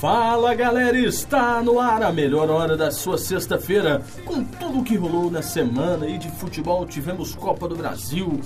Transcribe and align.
Fala 0.00 0.54
galera, 0.54 0.98
está 0.98 1.62
no 1.62 1.80
ar 1.80 2.02
a 2.02 2.12
melhor 2.12 2.50
hora 2.50 2.76
da 2.76 2.90
sua 2.90 3.16
sexta-feira. 3.16 4.02
Com 4.26 4.44
tudo 4.44 4.80
o 4.80 4.84
que 4.84 4.94
rolou 4.94 5.30
na 5.30 5.40
semana 5.40 6.04
aí 6.04 6.18
de 6.18 6.30
futebol, 6.32 6.84
tivemos 6.84 7.34
Copa 7.34 7.66
do 7.66 7.74
Brasil 7.74 8.38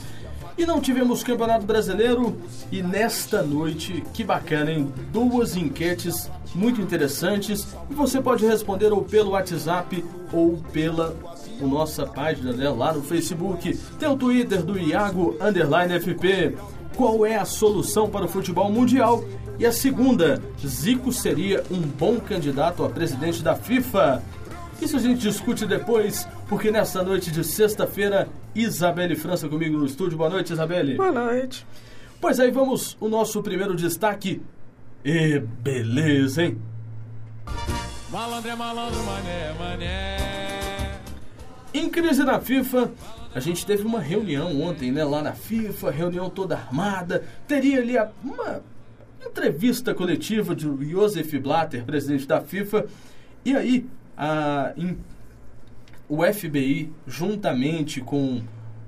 e 0.56 0.64
não 0.64 0.80
tivemos 0.80 1.24
Campeonato 1.24 1.66
Brasileiro. 1.66 2.36
E 2.70 2.84
nesta 2.84 3.42
noite, 3.42 4.04
que 4.14 4.22
bacana, 4.22 4.70
hein? 4.70 4.92
Duas 5.12 5.56
enquetes 5.56 6.30
muito 6.54 6.80
interessantes. 6.80 7.66
E 7.90 7.94
você 7.94 8.20
pode 8.20 8.46
responder 8.46 8.92
ou 8.92 9.02
pelo 9.02 9.30
WhatsApp 9.32 10.04
ou 10.32 10.56
pela 10.72 11.16
nossa 11.60 12.06
página 12.06 12.52
né, 12.52 12.68
lá 12.68 12.92
no 12.92 13.02
Facebook. 13.02 13.76
Tem 13.98 14.08
o 14.08 14.16
Twitter 14.16 14.62
do 14.62 14.78
Iago 14.78 15.36
Underline 15.40 15.98
FP. 15.98 16.54
Qual 16.96 17.24
é 17.26 17.36
a 17.36 17.44
solução 17.44 18.08
para 18.08 18.26
o 18.26 18.28
futebol 18.28 18.70
mundial? 18.70 19.24
E 19.60 19.66
a 19.66 19.70
segunda, 19.70 20.40
Zico 20.66 21.12
seria 21.12 21.62
um 21.70 21.82
bom 21.82 22.18
candidato 22.18 22.82
a 22.82 22.88
presidente 22.88 23.42
da 23.42 23.54
FIFA? 23.54 24.22
Isso 24.80 24.96
a 24.96 24.98
gente 24.98 25.20
discute 25.20 25.66
depois, 25.66 26.26
porque 26.48 26.70
nessa 26.70 27.02
noite 27.02 27.30
de 27.30 27.44
sexta-feira, 27.44 28.26
Isabelle 28.54 29.14
França 29.14 29.50
comigo 29.50 29.76
no 29.76 29.84
estúdio. 29.84 30.16
Boa 30.16 30.30
noite, 30.30 30.54
Isabelle. 30.54 30.94
Boa 30.94 31.12
noite. 31.12 31.66
Pois 32.18 32.40
aí, 32.40 32.50
vamos 32.50 32.96
o 32.98 33.06
nosso 33.06 33.42
primeiro 33.42 33.76
destaque. 33.76 34.40
E 35.04 35.38
beleza, 35.38 36.42
hein? 36.42 36.58
Malandro 38.10 38.50
é 38.50 38.56
malandro, 38.56 39.04
mané, 39.04 39.52
mané. 39.58 41.00
Em 41.74 41.86
crise 41.90 42.24
na 42.24 42.40
FIFA, 42.40 42.90
a 43.34 43.40
gente 43.40 43.66
teve 43.66 43.82
uma 43.82 44.00
reunião 44.00 44.58
ontem, 44.62 44.90
né? 44.90 45.04
Lá 45.04 45.20
na 45.20 45.34
FIFA, 45.34 45.90
reunião 45.90 46.30
toda 46.30 46.56
armada. 46.56 47.24
Teria 47.46 47.80
ali 47.80 47.96
uma 48.24 48.62
entrevista 49.24 49.94
coletiva 49.94 50.54
de 50.54 50.66
Josef 50.90 51.38
Blatter, 51.38 51.84
presidente 51.84 52.26
da 52.26 52.40
FIFA, 52.40 52.86
e 53.44 53.54
aí 53.56 53.86
a, 54.16 54.74
o 56.08 56.24
FBI, 56.24 56.92
juntamente 57.06 58.00
com 58.00 58.42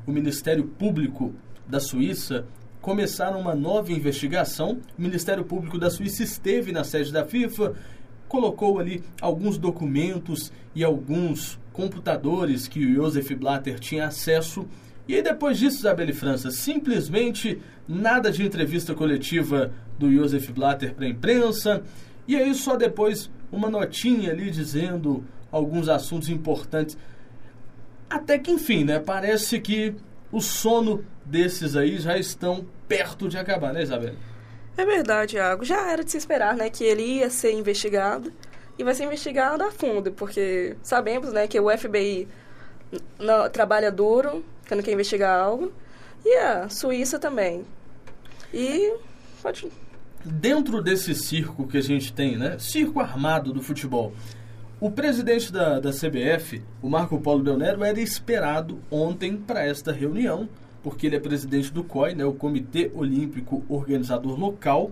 o 0.07 0.13
Ministério 0.13 0.65
Público 0.65 1.33
da 1.67 1.81
Suíça, 1.81 2.45
começaram 2.81 3.41
uma 3.41 3.55
nova 3.55 3.93
investigação. 3.93 4.81
O 4.99 5.03
Ministério 5.03 5.45
Público 5.45 5.79
da 5.79 5.89
Suíça 5.89 6.23
esteve 6.23 6.73
na 6.73 6.83
sede 6.83 7.13
da 7.13 7.25
FIFA, 7.25 7.75
colocou 8.29 8.79
ali 8.79 9.03
alguns 9.21 9.57
documentos 9.57 10.53
e 10.75 10.83
alguns 10.83 11.59
computadores 11.73 12.67
que 12.67 12.85
o 12.85 12.95
Josef 12.95 13.35
Blatter 13.35 13.79
tinha 13.79 14.07
acesso. 14.07 14.67
E 15.09 15.17
aí 15.17 15.23
depois 15.23 15.59
disso, 15.59 15.79
Isabelle 15.79 16.13
França, 16.13 16.51
simplesmente 16.51 17.61
nada 17.89 18.31
de 18.31 18.45
entrevista 18.45 18.95
coletiva 18.95 19.73
do 19.99 20.13
Josef 20.13 20.53
Blatter 20.53 20.95
para 20.95 21.05
a 21.05 21.09
imprensa. 21.09 21.83
E 22.27 22.37
aí 22.37 22.55
só 22.55 22.77
depois 22.77 23.31
uma 23.51 23.69
notinha 23.69 24.31
ali 24.31 24.51
dizendo 24.51 25.25
alguns 25.51 25.89
assuntos 25.89 26.29
importantes. 26.29 26.97
Até 28.09 28.39
que 28.39 28.51
enfim, 28.51 28.85
né? 28.85 29.01
Parece 29.01 29.61
que 29.61 29.95
o 30.31 30.41
sono 30.41 31.05
desses 31.25 31.77
aí 31.77 31.99
já 31.99 32.17
estão 32.17 32.65
perto 32.89 33.29
de 33.29 33.37
acabar, 33.37 33.73
né, 33.73 33.83
Isabel? 33.83 34.15
É 34.77 34.85
verdade, 34.87 35.37
Iago. 35.37 35.65
Já 35.65 35.91
era 35.91 36.03
de 36.03 36.11
se 36.11 36.17
esperar, 36.17 36.55
né, 36.57 36.71
que 36.71 36.85
ele 36.85 37.03
ia 37.03 37.29
ser 37.29 37.53
investigado 37.53 38.33
e 38.79 38.85
vai 38.85 38.95
ser 38.95 39.05
investigado 39.05 39.63
a 39.63 39.71
fundo, 39.71 40.13
porque 40.13 40.77
sabemos, 40.83 41.33
né, 41.33 41.47
que 41.47 41.61
o 41.61 41.69
FBI 41.77 42.27
trabalha 43.53 43.93
duro, 43.93 44.43
quando 44.67 44.83
quer 44.83 44.93
investigar 44.93 45.39
algo, 45.39 45.73
e 46.25 46.37
a 46.37 46.69
Suíça 46.69 47.19
também. 47.19 47.65
E 48.53 48.95
pode 49.43 49.71
dentro 50.25 50.83
desse 50.83 51.15
circo 51.15 51.67
que 51.67 51.77
a 51.77 51.83
gente 51.83 52.13
tem, 52.13 52.37
né? 52.37 52.59
Circo 52.59 53.01
armado 53.01 53.53
do 53.53 53.63
futebol. 53.63 54.13
O 54.81 54.91
presidente 54.91 55.53
da, 55.53 55.79
da 55.79 55.91
CBF, 55.91 56.63
o 56.81 56.89
Marco 56.89 57.21
Polo 57.21 57.43
Del 57.43 57.57
Nero, 57.57 57.85
era 57.85 58.01
esperado 58.01 58.81
ontem 58.91 59.37
para 59.37 59.65
esta 59.65 59.93
reunião, 59.93 60.49
porque 60.83 61.07
ele 61.07 61.17
é 61.17 61.21
presidente 61.21 61.73
do 61.73 61.85
COI, 61.85 62.15
né, 62.15 62.25
o 62.25 62.33
Comitê 62.33 62.91
Olímpico 62.95 63.65
Organizador 63.69 64.39
Local, 64.39 64.91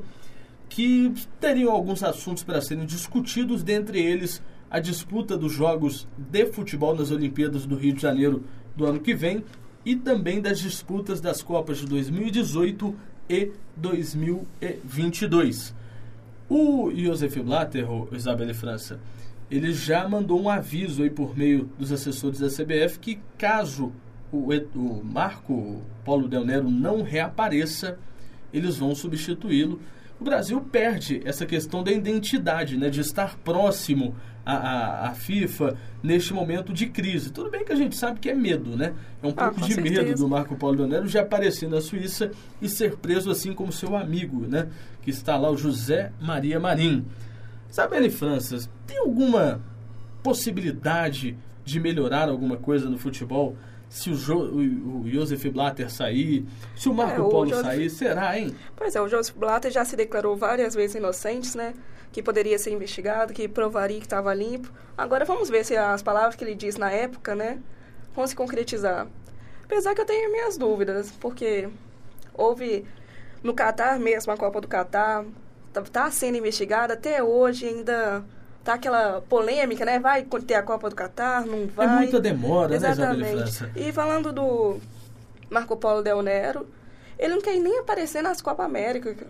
que 0.69 1.12
teriam 1.41 1.72
alguns 1.72 2.04
assuntos 2.04 2.44
para 2.44 2.60
serem 2.60 2.86
discutidos, 2.86 3.64
dentre 3.64 4.00
eles 4.00 4.41
a 4.70 4.78
disputa 4.78 5.36
dos 5.36 5.53
Jogos 5.53 6.06
de 6.16 6.47
Futebol 6.47 6.94
nas 6.94 7.10
Olimpíadas 7.10 7.66
do 7.66 7.75
Rio 7.75 7.92
de 7.92 8.03
Janeiro 8.03 8.44
do 8.76 8.86
ano 8.86 9.00
que 9.00 9.14
vem 9.14 9.44
e 9.84 9.97
também 9.97 10.41
das 10.41 10.58
disputas 10.58 11.20
das 11.20 11.42
Copas 11.42 11.78
de 11.78 11.86
2018 11.86 12.94
e 13.28 13.53
2022. 13.76 15.75
O 16.48 16.91
Josef 16.94 17.41
Blatter, 17.41 17.86
Isabelle 18.12 18.54
França, 18.54 18.98
ele 19.50 19.72
já 19.72 20.09
mandou 20.09 20.41
um 20.41 20.48
aviso 20.48 21.03
aí 21.03 21.10
por 21.10 21.36
meio 21.36 21.69
dos 21.78 21.92
assessores 21.92 22.38
da 22.38 22.48
CBF 22.48 22.98
que 22.98 23.20
caso 23.36 23.92
o, 24.32 24.48
o 24.75 25.04
Marco 25.04 25.82
Paulo 26.04 26.28
Del 26.28 26.44
Nero 26.44 26.70
não 26.70 27.03
reapareça, 27.03 27.98
eles 28.53 28.76
vão 28.76 28.94
substituí-lo 28.94 29.80
o 30.20 30.25
Brasil 30.25 30.60
perde 30.60 31.22
essa 31.25 31.47
questão 31.47 31.82
da 31.82 31.91
identidade, 31.91 32.76
né, 32.76 32.91
de 32.91 33.00
estar 33.00 33.38
próximo 33.38 34.14
à, 34.44 34.54
à, 34.54 35.08
à, 35.08 35.14
FIFA 35.14 35.76
neste 36.03 36.34
momento 36.34 36.72
de 36.72 36.86
crise. 36.86 37.31
Tudo 37.31 37.50
bem 37.50 37.64
que 37.64 37.72
a 37.72 37.76
gente 37.76 37.97
sabe 37.97 38.20
que 38.20 38.28
é 38.28 38.34
medo, 38.34 38.76
né? 38.76 38.92
É 39.22 39.26
um 39.26 39.30
ah, 39.36 39.48
pouco 39.48 39.62
de 39.62 39.75
certeza. 39.75 40.03
medo 40.03 40.19
do 40.19 40.28
Marco 40.28 40.56
Polo 40.56 40.76
Leonero 40.76 41.06
de 41.06 41.19
aparecer 41.19 41.69
na 41.69 41.80
Suíça 41.80 42.30
e 42.60 42.69
ser 42.69 42.97
preso 42.97 43.30
assim 43.30 43.54
como 43.54 43.72
seu 43.72 43.97
amigo, 43.97 44.47
né? 44.47 44.69
Que 45.03 45.10
está 45.10 45.36
lá, 45.36 45.50
o 45.50 45.56
José 45.56 46.12
Maria 46.20 46.60
Marim. 46.60 47.04
Isabelle 47.70 48.10
França, 48.10 48.59
tem 48.86 48.98
alguma 48.98 49.60
possibilidade 50.22 51.36
de 51.64 51.80
melhorar 51.80 52.28
alguma 52.28 52.56
coisa 52.56 52.91
no 52.91 52.98
futebol 52.98 53.56
se 53.91 54.09
o, 54.09 54.15
jo, 54.15 54.39
o, 54.39 55.03
o 55.03 55.11
Josef 55.11 55.51
Blatter 55.51 55.91
sair, 55.91 56.47
se 56.77 56.89
o 56.89 56.95
Marco 56.95 57.21
é, 57.21 57.25
o 57.25 57.28
Polo 57.28 57.51
Joseph... 57.51 57.67
sair, 57.67 57.91
será, 57.91 58.39
hein? 58.39 58.56
Pois 58.77 58.95
é, 58.95 59.03
o 59.03 59.09
Josef 59.09 59.37
Blatter 59.37 59.69
já 59.71 59.84
se 59.84 59.97
declarou 59.97 60.37
várias 60.37 60.77
vezes 60.77 60.95
inocente, 60.95 61.56
né? 61.56 61.75
Que 62.12 62.23
poderia 62.23 62.56
ser 62.56 62.71
investigado, 62.71 63.33
que 63.33 63.49
provaria 63.49 63.99
que 63.99 64.06
estava 64.06 64.33
limpo. 64.33 64.73
Agora 64.97 65.25
vamos 65.25 65.51
ver 65.51 65.65
se 65.65 65.77
as 65.77 66.03
palavras 66.03 66.37
que 66.37 66.45
ele 66.45 66.55
disse 66.55 66.78
na 66.78 66.91
época, 66.91 67.34
né, 67.34 67.59
vão 68.15 68.25
se 68.27 68.34
concretizar. 68.34 69.09
Apesar 69.65 69.93
que 69.95 70.01
eu 70.01 70.07
tenho 70.07 70.31
minhas 70.31 70.57
dúvidas, 70.57 71.11
porque 71.21 71.69
houve 72.33 72.84
no 73.43 73.53
Catar 73.55 73.99
mesmo, 73.99 74.33
a 74.33 74.37
Copa 74.37 74.61
do 74.61 74.69
Catar, 74.69 75.25
está 75.69 75.83
tá 75.83 76.11
sendo 76.12 76.39
investigada 76.39 76.95
até 76.95 77.22
hoje 77.22 77.67
ainda 77.67 78.25
tá 78.70 78.75
aquela 78.75 79.20
polêmica, 79.22 79.84
né? 79.84 79.98
Vai 79.98 80.22
ter 80.47 80.54
a 80.54 80.62
Copa 80.62 80.88
do 80.88 80.97
Catar, 80.97 81.44
não 81.44 81.66
vai. 81.69 81.86
É 81.86 81.91
muita 81.91 82.20
demora, 82.20 82.75
Exatamente. 82.75 83.34
né, 83.34 83.44
Isabel 83.44 83.72
E 83.76 83.92
falando 83.92 84.32
do 84.32 84.78
Marco 85.50 85.76
Polo 85.76 86.03
Del 86.03 86.22
Nero, 86.22 86.66
ele 87.19 87.34
não 87.34 87.42
quer 87.42 87.56
nem 87.59 87.78
aparecer 87.78 88.22
nas 88.22 88.41
Copa 88.41 88.64
América. 88.64 89.26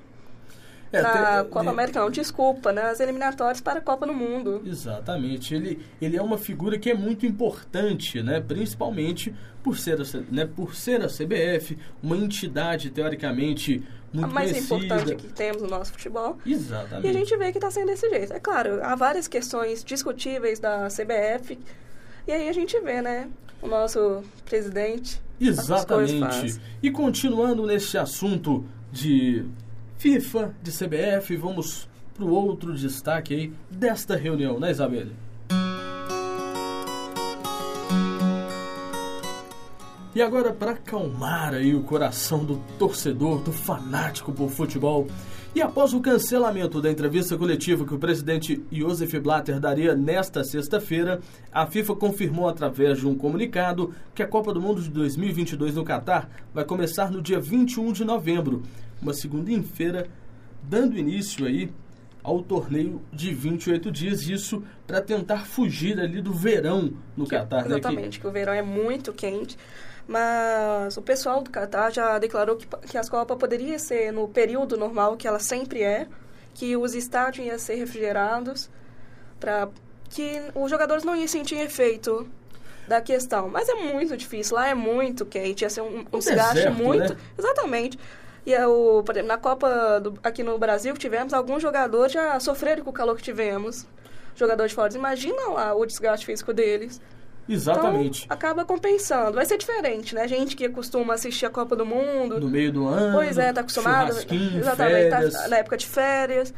É, 0.92 1.02
na 1.02 1.42
tem, 1.42 1.50
Copa 1.52 1.66
é, 1.66 1.68
América, 1.68 2.00
não, 2.00 2.10
desculpa, 2.10 2.72
nas 2.72 2.98
eliminatórias 2.98 3.60
para 3.60 3.78
a 3.78 3.82
Copa 3.82 4.06
do 4.06 4.12
Mundo. 4.12 4.60
Exatamente. 4.66 5.54
Ele, 5.54 5.80
ele 6.02 6.16
é 6.16 6.22
uma 6.22 6.36
figura 6.36 6.78
que 6.78 6.90
é 6.90 6.94
muito 6.94 7.24
importante, 7.24 8.22
né? 8.22 8.40
principalmente 8.40 9.32
por 9.62 9.78
ser, 9.78 10.00
a, 10.00 10.04
né? 10.30 10.46
por 10.46 10.74
ser 10.74 11.00
a 11.02 11.06
CBF, 11.06 11.78
uma 12.02 12.16
entidade 12.16 12.90
teoricamente 12.90 13.84
muito 14.12 14.24
a 14.24 14.32
mais 14.32 14.50
conhecida. 14.50 14.74
importante 14.76 15.14
que 15.16 15.28
temos 15.32 15.62
no 15.62 15.68
nosso 15.68 15.92
futebol. 15.92 16.38
Exatamente. 16.44 17.06
E 17.06 17.10
a 17.10 17.12
gente 17.12 17.36
vê 17.36 17.52
que 17.52 17.58
está 17.58 17.70
sendo 17.70 17.86
desse 17.86 18.08
jeito. 18.08 18.32
É 18.32 18.40
claro, 18.40 18.80
há 18.82 18.94
várias 18.94 19.28
questões 19.28 19.84
discutíveis 19.84 20.58
da 20.58 20.88
CBF, 20.88 21.58
e 22.26 22.32
aí 22.32 22.48
a 22.48 22.52
gente 22.52 22.78
vê, 22.80 23.00
né, 23.00 23.28
o 23.62 23.68
nosso 23.68 24.22
presidente. 24.44 25.20
Exatamente. 25.40 26.60
E 26.82 26.90
continuando 26.90 27.66
nesse 27.66 27.96
assunto 27.96 28.64
de 28.92 29.44
FIFA, 29.98 30.54
de 30.62 30.70
CBF, 30.70 31.36
vamos 31.36 31.88
para 32.14 32.24
o 32.24 32.30
outro 32.30 32.74
destaque 32.74 33.34
aí 33.34 33.52
desta 33.70 34.16
reunião, 34.16 34.58
né, 34.60 34.70
Isabelle? 34.70 35.12
E 40.12 40.20
agora, 40.20 40.52
para 40.52 40.72
acalmar 40.72 41.54
aí 41.54 41.72
o 41.72 41.84
coração 41.84 42.44
do 42.44 42.56
torcedor, 42.76 43.40
do 43.42 43.52
fanático 43.52 44.32
por 44.32 44.50
futebol, 44.50 45.06
e 45.54 45.62
após 45.62 45.94
o 45.94 46.00
cancelamento 46.00 46.82
da 46.82 46.90
entrevista 46.90 47.36
coletiva 47.36 47.86
que 47.86 47.94
o 47.94 47.98
presidente 47.98 48.60
Josef 48.72 49.20
Blatter 49.20 49.60
daria 49.60 49.94
nesta 49.94 50.42
sexta-feira, 50.42 51.20
a 51.52 51.64
FIFA 51.64 51.94
confirmou 51.94 52.48
através 52.48 52.98
de 52.98 53.06
um 53.06 53.14
comunicado 53.14 53.94
que 54.12 54.22
a 54.22 54.26
Copa 54.26 54.52
do 54.52 54.60
Mundo 54.60 54.82
de 54.82 54.90
2022 54.90 55.76
no 55.76 55.84
Catar 55.84 56.28
vai 56.52 56.64
começar 56.64 57.12
no 57.12 57.22
dia 57.22 57.38
21 57.38 57.92
de 57.92 58.04
novembro, 58.04 58.62
uma 59.00 59.14
segunda-feira, 59.14 60.08
dando 60.60 60.98
início 60.98 61.46
aí 61.46 61.72
ao 62.22 62.42
torneio 62.42 63.00
de 63.12 63.32
28 63.32 63.90
dias, 63.92 64.28
isso 64.28 64.62
para 64.88 65.00
tentar 65.00 65.46
fugir 65.46 66.00
ali 66.00 66.20
do 66.20 66.32
verão 66.32 66.92
no 67.16 67.26
Catar. 67.28 67.66
Exatamente, 67.66 68.02
né? 68.02 68.10
que... 68.10 68.20
que 68.20 68.26
o 68.26 68.32
verão 68.32 68.52
é 68.52 68.62
muito 68.62 69.12
quente. 69.12 69.56
Mas 70.10 70.96
o 70.96 71.02
pessoal 71.02 71.40
do 71.40 71.50
Qatar 71.52 71.92
já 71.92 72.18
declarou 72.18 72.56
que, 72.56 72.66
que 72.88 72.98
as 72.98 73.08
Copas 73.08 73.38
poderia 73.38 73.78
ser 73.78 74.12
no 74.12 74.26
período 74.26 74.76
normal 74.76 75.16
que 75.16 75.28
ela 75.28 75.38
sempre 75.38 75.84
é, 75.84 76.08
que 76.52 76.76
os 76.76 76.96
estádios 76.96 77.46
iam 77.46 77.56
ser 77.60 77.76
refrigerados 77.76 78.68
para 79.38 79.68
que 80.08 80.42
os 80.52 80.68
jogadores 80.68 81.04
não 81.04 81.14
iam 81.14 81.28
sentir 81.28 81.60
efeito 81.60 82.28
da 82.88 83.00
questão. 83.00 83.48
Mas 83.48 83.68
é 83.68 83.74
muito 83.74 84.16
difícil, 84.16 84.56
lá 84.56 84.66
é 84.68 84.74
muito 84.74 85.24
quente, 85.24 85.62
ia 85.62 85.70
ser 85.70 85.82
um, 85.82 86.04
um 86.12 86.18
desgaste 86.18 86.54
deserto, 86.54 86.76
muito. 86.76 87.14
né? 87.14 87.20
Exatamente. 87.38 87.96
E 88.44 88.52
é 88.52 88.66
o, 88.66 89.04
por 89.04 89.12
exemplo, 89.12 89.28
na 89.28 89.38
Copa 89.38 90.00
do- 90.00 90.18
aqui 90.24 90.42
no 90.42 90.58
Brasil 90.58 90.92
que 90.92 90.98
tivemos, 90.98 91.32
alguns 91.32 91.62
jogadores 91.62 92.12
já 92.12 92.40
sofreram 92.40 92.82
com 92.82 92.90
o 92.90 92.92
calor 92.92 93.16
que 93.16 93.22
tivemos. 93.22 93.86
Jogadores 94.34 94.72
de 94.72 94.74
fora, 94.74 94.92
imagina 94.92 95.40
lá 95.50 95.72
o 95.72 95.86
desgaste 95.86 96.26
físico 96.26 96.52
deles. 96.52 97.00
Exatamente. 97.48 98.24
Então, 98.24 98.34
acaba 98.34 98.64
compensando. 98.64 99.32
Vai 99.32 99.46
ser 99.46 99.58
diferente, 99.58 100.14
né? 100.14 100.28
Gente 100.28 100.54
que 100.54 100.68
costuma 100.68 101.14
assistir 101.14 101.46
a 101.46 101.50
Copa 101.50 101.74
do 101.74 101.84
Mundo. 101.84 102.40
no 102.40 102.48
meio 102.48 102.72
do 102.72 102.86
ano. 102.86 103.16
Pois 103.16 103.38
é, 103.38 103.52
tá 103.52 103.60
acostumado. 103.60 104.10
Exatamente, 104.10 105.10
férias. 105.10 105.34
tá 105.34 105.48
na 105.48 105.56
época 105.58 105.76
de 105.76 105.86
férias. 105.86 106.54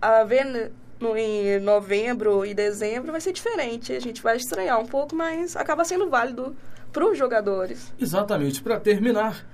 A 0.00 0.24
ver 0.24 0.44
né, 0.46 0.70
no, 0.98 1.16
em 1.16 1.58
novembro 1.60 2.44
e 2.44 2.54
dezembro 2.54 3.12
vai 3.12 3.20
ser 3.20 3.32
diferente. 3.32 3.92
A 3.92 4.00
gente 4.00 4.22
vai 4.22 4.36
estranhar 4.36 4.78
um 4.80 4.86
pouco, 4.86 5.14
mas 5.14 5.56
acaba 5.56 5.84
sendo 5.84 6.08
válido 6.08 6.56
para 6.92 7.06
os 7.08 7.18
jogadores. 7.18 7.92
Exatamente. 7.98 8.62
Para 8.62 8.78
terminar, 8.80 9.46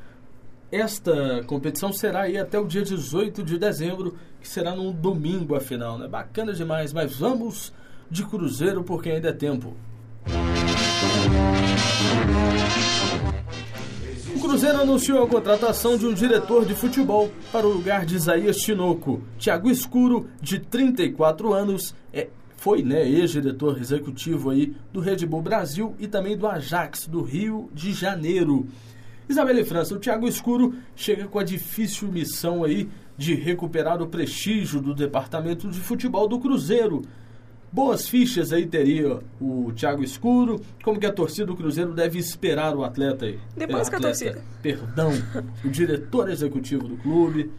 esta 0.70 1.42
competição 1.46 1.92
será 1.92 2.22
aí 2.22 2.36
até 2.36 2.58
o 2.58 2.66
dia 2.66 2.82
18 2.82 3.42
de 3.42 3.58
dezembro, 3.58 4.16
que 4.40 4.48
será 4.48 4.74
num 4.74 4.92
domingo, 4.92 5.54
afinal, 5.54 5.98
né? 5.98 6.08
Bacana 6.08 6.52
demais, 6.52 6.92
mas 6.92 7.16
vamos 7.16 7.72
de 8.10 8.24
Cruzeiro 8.24 8.82
porque 8.82 9.10
ainda 9.10 9.28
é 9.28 9.32
tempo. 9.32 9.76
O 14.34 14.40
Cruzeiro 14.40 14.80
anunciou 14.80 15.22
a 15.22 15.28
contratação 15.28 15.96
de 15.96 16.06
um 16.06 16.14
diretor 16.14 16.64
de 16.64 16.74
futebol 16.74 17.30
para 17.52 17.66
o 17.66 17.72
lugar 17.72 18.06
de 18.06 18.16
Isaías 18.16 18.56
Tinoco. 18.56 19.22
Tiago 19.38 19.70
Escuro, 19.70 20.28
de 20.40 20.58
34 20.58 21.52
anos, 21.52 21.94
é, 22.12 22.28
foi 22.56 22.82
né, 22.82 23.08
ex-diretor 23.08 23.78
executivo 23.78 24.50
aí 24.50 24.74
do 24.92 25.00
Red 25.00 25.26
Bull 25.26 25.42
Brasil 25.42 25.94
e 25.98 26.06
também 26.06 26.36
do 26.36 26.46
Ajax 26.46 27.06
do 27.06 27.22
Rio 27.22 27.70
de 27.72 27.92
Janeiro. 27.92 28.66
Isabela 29.28 29.60
e 29.60 29.64
França, 29.64 29.94
o 29.94 29.98
Thiago 29.98 30.28
Escuro 30.28 30.74
chega 30.94 31.26
com 31.26 31.38
a 31.38 31.44
difícil 31.44 32.08
missão 32.08 32.62
aí 32.62 32.88
de 33.16 33.34
recuperar 33.34 34.00
o 34.00 34.06
prestígio 34.06 34.80
do 34.80 34.94
departamento 34.94 35.68
de 35.68 35.80
futebol 35.80 36.28
do 36.28 36.38
Cruzeiro. 36.38 37.02
Boas 37.72 38.08
fichas 38.08 38.52
aí 38.52 38.66
teria 38.66 39.18
o 39.40 39.72
Thiago 39.76 40.02
Escuro. 40.02 40.60
Como 40.82 40.98
que 40.98 41.04
a 41.06 41.12
torcida 41.12 41.46
do 41.46 41.56
Cruzeiro 41.56 41.92
deve 41.92 42.18
esperar 42.18 42.74
o 42.74 42.82
atleta 42.84 43.26
aí? 43.26 43.38
Depois 43.56 43.86
É, 43.86 43.90
que 43.90 43.94
a 43.96 43.98
atleta, 43.98 44.18
torcida- 44.18 44.44
Perdão, 44.62 45.10
o 45.64 45.68
diretor 45.68 46.30
executivo 46.30 46.88
do 46.88 46.96
clube. 46.96 47.50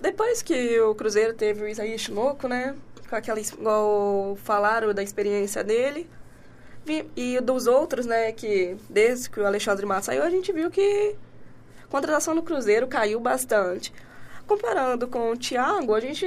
Depois 0.00 0.42
que 0.42 0.80
o 0.80 0.94
Cruzeiro 0.94 1.34
teve 1.34 1.62
o 1.62 1.68
Isaías 1.68 2.02
Tinoco, 2.02 2.48
né? 2.48 2.74
Com 3.08 3.14
aquela, 3.16 3.38
igual 3.40 4.36
falaram 4.42 4.92
da 4.94 5.02
experiência 5.02 5.62
dele. 5.62 6.08
E 7.16 7.38
dos 7.40 7.66
outros, 7.68 8.06
né? 8.06 8.32
Que 8.32 8.76
desde 8.88 9.30
que 9.30 9.38
o 9.38 9.46
Alexandre 9.46 9.84
Matos 9.86 10.06
saiu, 10.06 10.22
a 10.24 10.30
gente 10.30 10.50
viu 10.52 10.70
que 10.70 11.14
a 11.84 11.86
contratação 11.86 12.34
do 12.34 12.42
Cruzeiro 12.42 12.88
caiu 12.88 13.20
bastante. 13.20 13.92
Comparando 14.46 15.06
com 15.06 15.30
o 15.30 15.36
Thiago, 15.36 15.94
a 15.94 16.00
gente, 16.00 16.26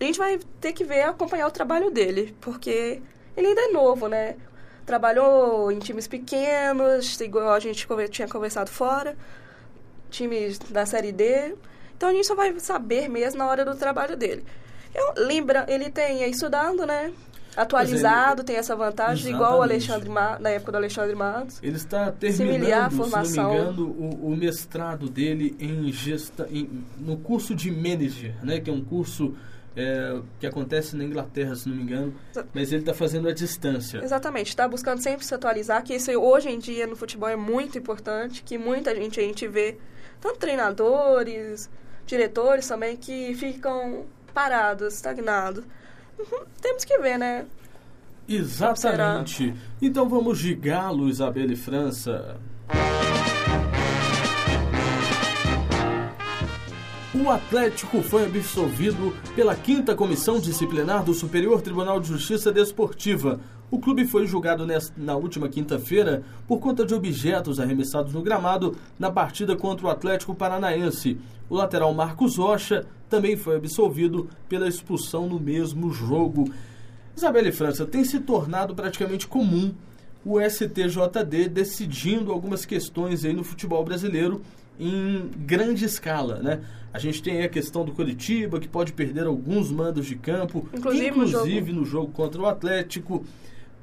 a 0.00 0.04
gente 0.04 0.18
vai 0.18 0.38
ter 0.60 0.72
que 0.72 0.84
ver, 0.84 1.02
acompanhar 1.02 1.46
o 1.46 1.50
trabalho 1.50 1.90
dele. 1.90 2.34
Porque 2.40 3.00
ele 3.36 3.46
ainda 3.48 3.60
é 3.62 3.68
novo, 3.68 4.08
né? 4.08 4.36
Trabalhou 4.84 5.70
em 5.70 5.78
times 5.78 6.08
pequenos, 6.08 7.20
igual 7.20 7.50
a 7.52 7.60
gente 7.60 7.86
tinha 8.10 8.28
conversado 8.28 8.70
fora 8.70 9.16
times 10.10 10.58
da 10.58 10.84
Série 10.84 11.12
D. 11.12 11.54
Então 11.96 12.08
a 12.08 12.12
gente 12.12 12.26
só 12.26 12.34
vai 12.34 12.58
saber 12.58 13.08
mesmo 13.08 13.38
na 13.38 13.46
hora 13.46 13.64
do 13.64 13.74
trabalho 13.76 14.16
dele. 14.16 14.44
Eu, 14.94 15.14
lembra, 15.24 15.64
ele 15.68 15.88
tem 15.90 16.28
estudando, 16.28 16.84
né? 16.84 17.12
Atualizado, 17.56 18.44
tem 18.44 18.56
essa 18.56 18.74
vantagem, 18.74 19.32
igual 19.32 19.52
o 19.60 19.64
Exatamente. 19.64 19.90
Alexandre 19.92 20.08
Ma, 20.08 20.38
na 20.38 20.50
época 20.50 20.72
do 20.72 20.78
Alexandre 20.78 21.14
Matos. 21.14 21.58
Ele 21.62 21.76
está 21.76 22.10
terminando, 22.10 22.90
se 22.90 22.96
formação. 22.96 23.50
me 23.52 23.60
engano, 23.60 23.86
o, 23.88 24.26
o 24.32 24.36
mestrado 24.36 25.08
dele 25.08 25.54
em 25.60 25.92
gesta, 25.92 26.48
em- 26.50 26.82
no 26.98 27.18
curso 27.18 27.54
de 27.54 27.70
manager, 27.70 28.34
né? 28.42 28.58
Que 28.58 28.70
é 28.70 28.72
um 28.72 28.82
curso 28.82 29.34
é, 29.76 30.20
que 30.40 30.46
acontece 30.46 30.94
na 30.96 31.04
Inglaterra, 31.04 31.54
se 31.56 31.68
não 31.68 31.76
me 31.76 31.82
engano. 31.82 32.14
Exa- 32.30 32.46
Mas 32.54 32.72
ele 32.72 32.82
está 32.82 32.92
fazendo 32.94 33.28
à 33.28 33.32
distância. 33.32 34.02
Exatamente, 34.02 34.48
está 34.48 34.66
buscando 34.68 35.00
sempre 35.00 35.24
se 35.24 35.34
atualizar, 35.34 35.82
que 35.82 35.94
isso 35.94 36.10
hoje 36.12 36.48
em 36.48 36.58
dia 36.58 36.86
no 36.86 36.96
futebol 36.96 37.28
é 37.28 37.36
muito 37.36 37.78
importante, 37.78 38.42
que 38.42 38.58
muita 38.58 38.94
gente 38.94 39.18
a 39.18 39.22
gente 39.22 39.46
vê, 39.48 39.76
tanto 40.20 40.38
treinadores, 40.38 41.70
diretores 42.06 42.66
também, 42.68 42.96
que 42.96 43.34
ficam 43.34 44.04
parados, 44.34 44.94
estagnados. 44.94 45.64
Uhum, 46.18 46.44
Temos 46.60 46.84
que 46.84 46.98
ver, 46.98 47.18
né? 47.18 47.46
Exatamente. 48.28 49.52
Então 49.80 50.08
vamos 50.08 50.38
de 50.38 50.54
Galo, 50.54 51.08
Isabela 51.08 51.52
e 51.52 51.56
França. 51.56 52.36
O 57.14 57.28
Atlético 57.28 58.00
foi 58.00 58.24
absolvido 58.24 59.14
pela 59.36 59.54
quinta 59.54 59.94
comissão 59.94 60.40
disciplinar 60.40 61.04
do 61.04 61.12
Superior 61.12 61.60
Tribunal 61.60 62.00
de 62.00 62.08
Justiça 62.08 62.50
Desportiva. 62.50 63.38
O 63.70 63.78
clube 63.78 64.06
foi 64.06 64.26
julgado 64.26 64.66
na 64.96 65.14
última 65.14 65.46
quinta-feira 65.46 66.22
por 66.48 66.58
conta 66.58 66.86
de 66.86 66.94
objetos 66.94 67.60
arremessados 67.60 68.14
no 68.14 68.22
gramado 68.22 68.74
na 68.98 69.10
partida 69.10 69.54
contra 69.54 69.86
o 69.86 69.90
Atlético 69.90 70.34
Paranaense. 70.34 71.18
O 71.50 71.54
lateral 71.54 71.92
Marcos 71.92 72.38
Rocha 72.38 72.86
também 73.10 73.36
foi 73.36 73.56
absolvido 73.56 74.30
pela 74.48 74.66
expulsão 74.66 75.28
no 75.28 75.38
mesmo 75.38 75.92
jogo. 75.92 76.50
Isabela 77.14 77.48
e 77.48 77.52
França 77.52 77.84
tem 77.84 78.04
se 78.04 78.20
tornado 78.20 78.74
praticamente 78.74 79.28
comum 79.28 79.74
o 80.24 80.40
STJD 80.40 81.50
decidindo 81.50 82.32
algumas 82.32 82.64
questões 82.64 83.22
aí 83.22 83.34
no 83.34 83.44
futebol 83.44 83.84
brasileiro 83.84 84.40
em 84.78 85.30
grande 85.46 85.84
escala, 85.84 86.40
né? 86.40 86.60
A 86.92 86.98
gente 86.98 87.22
tem 87.22 87.42
a 87.42 87.48
questão 87.48 87.84
do 87.84 87.92
Curitiba, 87.92 88.60
que 88.60 88.68
pode 88.68 88.92
perder 88.92 89.26
alguns 89.26 89.70
mandos 89.70 90.06
de 90.06 90.16
campo, 90.16 90.68
Inclusive 90.74 91.10
no 91.10 91.24
inclusive 91.26 91.72
no 91.72 91.84
jogo 91.84 92.12
contra 92.12 92.40
o 92.42 92.46
Atlético. 92.46 93.24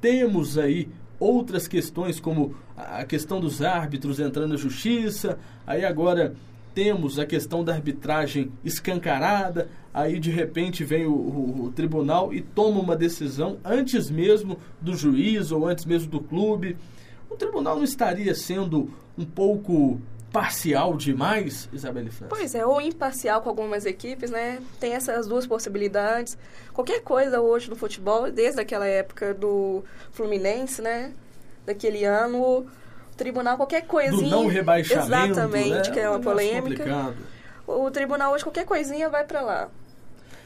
Temos 0.00 0.56
aí 0.56 0.88
outras 1.18 1.66
questões, 1.68 2.18
como 2.20 2.54
a 2.76 3.04
questão 3.04 3.40
dos 3.40 3.60
árbitros 3.62 4.18
entrando 4.20 4.50
na 4.50 4.56
justiça, 4.56 5.38
aí 5.66 5.84
agora 5.84 6.34
temos 6.74 7.18
a 7.18 7.26
questão 7.26 7.64
da 7.64 7.74
arbitragem 7.74 8.50
escancarada, 8.64 9.68
aí 9.92 10.18
de 10.20 10.30
repente 10.30 10.84
vem 10.84 11.04
o, 11.04 11.12
o- 11.12 11.64
o 11.64 11.72
tribunal 11.72 12.32
e 12.32 12.40
toma 12.40 12.80
uma 12.80 12.96
decisão 12.96 13.58
antes 13.64 14.08
mesmo 14.08 14.56
do 14.80 14.94
juiz 14.96 15.50
ou 15.50 15.66
antes 15.66 15.84
mesmo 15.84 16.08
do 16.10 16.20
clube. 16.20 16.76
O 17.28 17.34
tribunal 17.36 17.76
não 17.76 17.84
estaria 17.84 18.34
sendo 18.34 18.88
um 19.18 19.24
pouco 19.24 20.00
parcial 20.32 20.96
demais, 20.96 21.68
Isabelle 21.72 22.10
França? 22.10 22.34
Pois 22.34 22.54
é, 22.54 22.64
ou 22.64 22.80
imparcial 22.80 23.40
com 23.42 23.48
algumas 23.48 23.84
equipes, 23.86 24.30
né? 24.30 24.60
Tem 24.78 24.92
essas 24.94 25.26
duas 25.26 25.46
possibilidades. 25.46 26.36
Qualquer 26.72 27.00
coisa 27.02 27.40
hoje 27.40 27.68
no 27.68 27.76
futebol, 27.76 28.30
desde 28.30 28.60
aquela 28.60 28.86
época 28.86 29.34
do 29.34 29.82
Fluminense, 30.12 30.80
né? 30.80 31.12
Daquele 31.66 32.04
ano, 32.04 32.40
o 32.40 32.66
tribunal, 33.16 33.56
qualquer 33.56 33.82
Do 33.82 33.88
coisinha. 33.88 34.30
não 34.30 34.46
rebaixamento, 34.46 35.06
Exatamente, 35.32 35.88
né? 35.88 35.94
que 35.94 36.00
é 36.00 36.08
uma 36.08 36.18
um 36.18 36.22
polêmica. 36.22 36.62
complicado. 36.84 37.16
O 37.66 37.90
tribunal 37.90 38.32
hoje, 38.32 38.44
qualquer 38.44 38.64
coisinha 38.64 39.08
vai 39.08 39.24
pra 39.24 39.40
lá. 39.42 39.68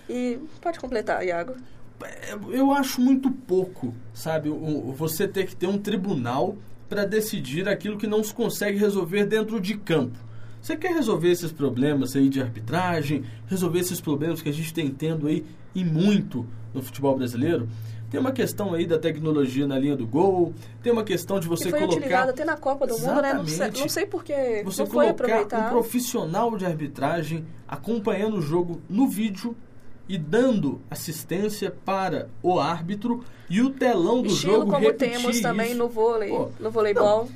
E 0.08 0.38
pode 0.60 0.78
completar, 0.78 1.24
Iago. 1.24 1.54
É, 2.02 2.34
Eu 2.50 2.72
acho 2.72 3.00
muito 3.00 3.30
pouco, 3.30 3.94
sabe? 4.12 4.50
Você 4.96 5.26
ter 5.28 5.46
que 5.46 5.54
ter 5.56 5.66
um 5.66 5.78
tribunal 5.78 6.56
para 6.88 7.04
decidir 7.04 7.68
aquilo 7.68 7.96
que 7.96 8.06
não 8.06 8.22
se 8.22 8.32
consegue 8.32 8.78
resolver 8.78 9.24
dentro 9.24 9.60
de 9.60 9.76
campo. 9.76 10.18
Você 10.60 10.76
quer 10.76 10.94
resolver 10.94 11.30
esses 11.30 11.52
problemas 11.52 12.16
aí 12.16 12.28
de 12.28 12.40
arbitragem, 12.40 13.22
resolver 13.46 13.80
esses 13.80 14.00
problemas 14.00 14.40
que 14.40 14.48
a 14.48 14.52
gente 14.52 14.72
tem 14.72 14.88
tendo 14.88 15.26
aí 15.26 15.44
e 15.74 15.84
muito 15.84 16.46
no 16.72 16.82
futebol 16.82 17.16
brasileiro? 17.16 17.68
Tem 18.10 18.20
uma 18.20 18.32
questão 18.32 18.72
aí 18.72 18.86
da 18.86 18.98
tecnologia 18.98 19.66
na 19.66 19.78
linha 19.78 19.96
do 19.96 20.06
gol, 20.06 20.54
tem 20.82 20.92
uma 20.92 21.02
questão 21.02 21.40
de 21.40 21.48
você 21.48 21.64
que 21.64 21.70
foi 21.70 21.80
colocar 21.80 21.96
utilizado 21.96 22.30
até 22.30 22.44
na 22.44 22.56
Copa 22.56 22.86
do 22.86 22.96
Mundo, 22.98 23.20
né? 23.20 23.34
Não 23.34 23.46
sei, 23.46 23.70
não 23.72 23.88
sei 23.88 24.06
porque 24.06 24.62
você 24.64 24.82
não 24.82 24.90
foi 24.90 25.12
colocar 25.12 25.66
um 25.66 25.70
profissional 25.70 26.56
de 26.56 26.64
arbitragem 26.64 27.44
acompanhando 27.66 28.36
o 28.36 28.40
jogo 28.40 28.80
no 28.88 29.08
vídeo 29.08 29.56
e 30.08 30.18
dando 30.18 30.80
assistência 30.90 31.70
para 31.84 32.28
o 32.42 32.58
árbitro 32.60 33.24
e 33.48 33.60
o 33.62 33.70
telão 33.70 34.22
do 34.22 34.28
Estilo 34.28 34.54
jogo 34.54 34.70
como 34.72 34.92
temos 34.92 35.40
também 35.40 35.70
isso. 35.70 35.78
no 35.78 35.88
vôlei, 35.88 36.28
Pô, 36.30 36.50
no 36.60 36.70
voleibol. 36.70 37.28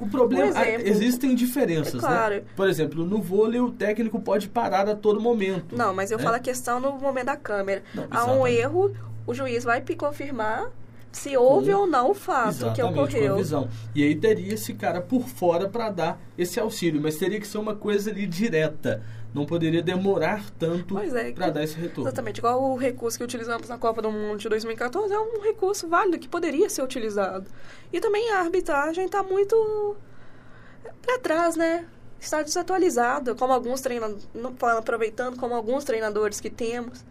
O 0.00 0.08
problema, 0.08 0.46
Um 0.46 0.48
exemplo. 0.60 0.88
existem 0.88 1.34
diferenças, 1.34 1.94
É 2.02 2.06
claro. 2.06 2.34
né? 2.36 2.42
Por 2.56 2.68
exemplo, 2.68 3.04
no 3.04 3.20
vôlei 3.20 3.60
o 3.60 3.70
técnico 3.70 4.20
pode 4.20 4.48
parar 4.48 4.88
a 4.88 4.96
todo 4.96 5.20
momento. 5.20 5.76
Não, 5.76 5.94
mas 5.94 6.10
eu 6.10 6.18
né? 6.18 6.24
falo 6.24 6.36
a 6.36 6.40
questão 6.40 6.80
no 6.80 6.92
momento 6.98 7.26
da 7.26 7.36
câmera. 7.36 7.82
Não, 7.94 8.06
Há 8.10 8.32
um 8.32 8.46
erro, 8.46 8.92
o 9.26 9.34
juiz 9.34 9.64
vai 9.64 9.80
confirmar, 9.96 10.70
se 11.16 11.36
houve 11.36 11.72
ou 11.72 11.86
não 11.86 12.10
o 12.10 12.14
fato 12.14 12.72
que 12.72 12.82
ocorreu. 12.82 13.36
Com. 13.36 13.68
E 13.94 14.02
aí 14.02 14.14
teria 14.14 14.54
esse 14.54 14.74
cara 14.74 15.00
por 15.00 15.28
fora 15.28 15.68
para 15.68 15.90
dar 15.90 16.20
esse 16.36 16.58
auxílio, 16.58 17.00
mas 17.00 17.16
teria 17.16 17.40
que 17.40 17.46
ser 17.46 17.58
uma 17.58 17.74
coisa 17.74 18.10
ali 18.10 18.26
direta. 18.26 19.02
Não 19.32 19.44
poderia 19.44 19.82
demorar 19.82 20.48
tanto 20.58 20.96
é, 20.98 21.32
para 21.32 21.50
dar 21.50 21.64
esse 21.64 21.76
retorno. 21.76 22.08
Exatamente, 22.08 22.38
igual 22.38 22.62
o 22.62 22.76
recurso 22.76 23.18
que 23.18 23.24
utilizamos 23.24 23.68
na 23.68 23.76
Copa 23.76 24.00
do 24.00 24.10
Mundo 24.10 24.38
de 24.38 24.48
2014 24.48 25.12
é 25.12 25.18
um 25.18 25.40
recurso 25.40 25.88
válido 25.88 26.18
que 26.18 26.28
poderia 26.28 26.70
ser 26.70 26.82
utilizado. 26.82 27.50
E 27.92 28.00
também 28.00 28.30
a 28.30 28.38
arbitragem 28.38 29.06
está 29.06 29.24
muito 29.24 29.96
para 31.02 31.18
trás, 31.18 31.56
né? 31.56 31.86
Está 32.20 32.42
desatualizada, 32.42 33.34
como 33.34 33.52
alguns 33.52 33.80
treinadores, 33.80 34.26
aproveitando 34.78 35.36
como 35.36 35.54
alguns 35.54 35.84
treinadores 35.84 36.40
que 36.40 36.48
temos. 36.48 37.04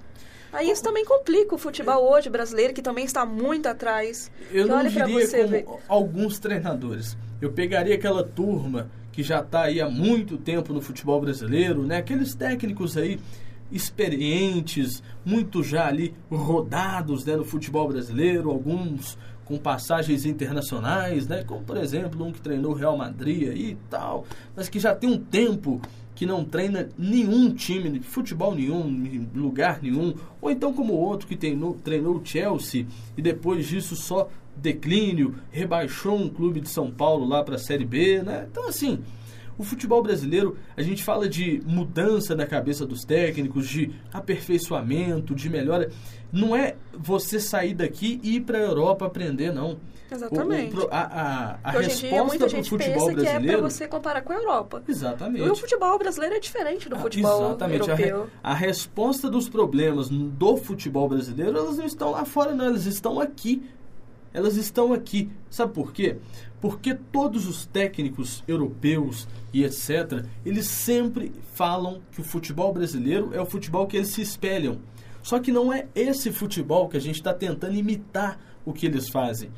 Aí 0.54 0.70
isso 0.70 0.84
também 0.84 1.04
complica 1.04 1.56
o 1.56 1.58
futebol 1.58 2.12
hoje 2.12 2.30
brasileiro, 2.30 2.74
que 2.74 2.82
também 2.82 3.06
está 3.06 3.26
muito 3.26 3.68
atrás. 3.68 4.32
Eu 4.52 4.68
não 4.68 4.84
diria 4.84 5.04
como 5.04 5.48
ver. 5.48 5.66
alguns 5.88 6.38
treinadores. 6.38 7.18
Eu 7.42 7.52
pegaria 7.52 7.96
aquela 7.96 8.24
turma 8.24 8.88
que 9.12 9.24
já 9.24 9.40
está 9.40 9.64
aí 9.64 9.82
há 9.82 9.90
muito 9.90 10.38
tempo 10.38 10.72
no 10.72 10.82
futebol 10.82 11.20
brasileiro, 11.20 11.84
né? 11.84 11.98
Aqueles 11.98 12.36
técnicos 12.36 12.96
aí 12.96 13.20
experientes, 13.72 15.02
muito 15.26 15.64
já 15.64 15.88
ali 15.88 16.14
rodados 16.30 17.26
né, 17.26 17.36
no 17.36 17.44
futebol 17.44 17.88
brasileiro, 17.88 18.52
alguns 18.52 19.18
com 19.46 19.58
passagens 19.58 20.26
internacionais, 20.26 21.28
né? 21.28 21.44
Como 21.44 21.64
por 21.64 21.78
exemplo 21.78 22.24
um 22.24 22.32
que 22.32 22.40
treinou 22.40 22.72
o 22.72 22.76
Real 22.76 22.96
Madrid 22.96 23.58
e 23.58 23.78
tal, 23.90 24.26
mas 24.56 24.70
que 24.70 24.80
já 24.80 24.94
tem 24.94 25.10
um 25.10 25.18
tempo 25.18 25.82
que 26.24 26.26
não 26.26 26.46
treina 26.46 26.88
nenhum 26.98 27.54
time 27.54 27.90
de 27.90 28.00
futebol 28.00 28.56
nenhum, 28.56 29.30
lugar 29.36 29.82
nenhum, 29.84 30.14
ou 30.42 30.50
então 30.50 30.72
como 30.72 30.94
outro 30.94 31.28
que 31.28 31.36
treinou, 31.36 31.78
treinou 31.84 32.16
o 32.16 32.26
Chelsea 32.26 32.88
e 33.18 33.22
depois 33.22 33.68
disso 33.68 33.94
só 33.94 34.30
declínio, 34.56 35.36
rebaixou 35.52 36.18
um 36.18 36.30
clube 36.30 36.62
de 36.62 36.70
São 36.70 36.90
Paulo 36.90 37.28
lá 37.28 37.44
para 37.44 37.56
a 37.56 37.60
Série 37.60 37.84
B, 37.84 38.24
né? 38.24 38.48
Então 38.50 38.70
assim, 38.70 39.00
o 39.58 39.64
futebol 39.64 40.02
brasileiro, 40.02 40.58
a 40.76 40.82
gente 40.82 41.04
fala 41.04 41.30
de 41.30 41.62
mudança 41.66 42.36
na 42.36 42.46
cabeça 42.46 42.86
dos 42.86 43.04
técnicos, 43.04 43.68
de 43.68 43.92
aperfeiçoamento, 44.12 45.36
de 45.36 45.50
melhora. 45.50 45.90
Não 46.32 46.56
é 46.56 46.76
você 46.92 47.40
sair 47.40 47.74
daqui 47.74 48.20
e 48.24 48.38
ir 48.38 48.42
para 48.42 48.58
a 48.58 48.62
Europa 48.62 49.06
aprender, 49.06 49.54
não. 49.54 49.78
Exatamente. 50.12 50.76
O, 50.76 50.86
o, 50.86 50.88
a 50.92 51.00
a, 51.02 51.60
a 51.64 51.72
resposta 51.72 52.48
para 52.48 52.60
o 52.60 52.64
futebol 52.64 53.14
brasileiro. 53.14 53.42
Que 53.42 53.50
é 53.50 53.58
para 53.58 53.70
você 53.70 53.88
comparar 53.88 54.22
com 54.22 54.34
a 54.34 54.36
Europa. 54.36 54.84
Exatamente. 54.88 55.50
o 55.50 55.56
futebol 55.56 55.98
brasileiro 55.98 56.36
é 56.36 56.40
diferente 56.40 56.90
do 56.90 56.96
ah, 56.96 57.00
futebol 57.00 57.46
exatamente. 57.46 57.90
europeu. 57.90 58.30
A, 58.44 58.52
a 58.52 58.54
resposta 58.54 59.30
dos 59.30 59.50
problemas 59.50 60.10
do 60.10 60.58
futebol 60.58 61.10
brasileiro, 61.10 61.58
elas 61.58 61.78
não 61.78 61.86
estão 61.86 62.12
lá 62.12 62.26
fora, 62.26 62.54
não. 62.54 62.66
Elas 62.66 62.86
estão 62.86 63.20
aqui. 63.20 63.64
Elas 64.34 64.56
estão 64.56 64.92
aqui. 64.92 65.30
Sabe 65.50 65.74
por 65.74 65.94
quê? 65.94 66.18
Porque 66.60 66.94
todos 66.94 67.48
os 67.48 67.66
técnicos 67.66 68.44
europeus 68.48 69.28
e 69.54 69.64
etc., 69.64 70.26
eles 70.46 70.66
sempre 70.66 71.32
falam 71.54 72.02
que 72.12 72.22
o 72.22 72.24
futebol 72.24 72.74
brasileiro 72.74 73.32
é 73.34 73.42
o 73.42 73.46
futebol 73.46 73.86
que 73.86 73.98
eles 73.98 74.10
se 74.10 74.22
espelham. 74.22 74.80
Só 75.22 75.40
que 75.40 75.52
não 75.52 75.72
é 75.72 75.88
esse 75.96 76.32
futebol 76.32 76.90
que 76.90 76.98
a 76.98 77.02
gente 77.02 77.16
está 77.16 77.34
tentando 77.34 77.76
imitar 77.76 78.40
o 78.66 78.74
que 78.74 78.86
eles 78.86 79.10
fazem. 79.10 79.52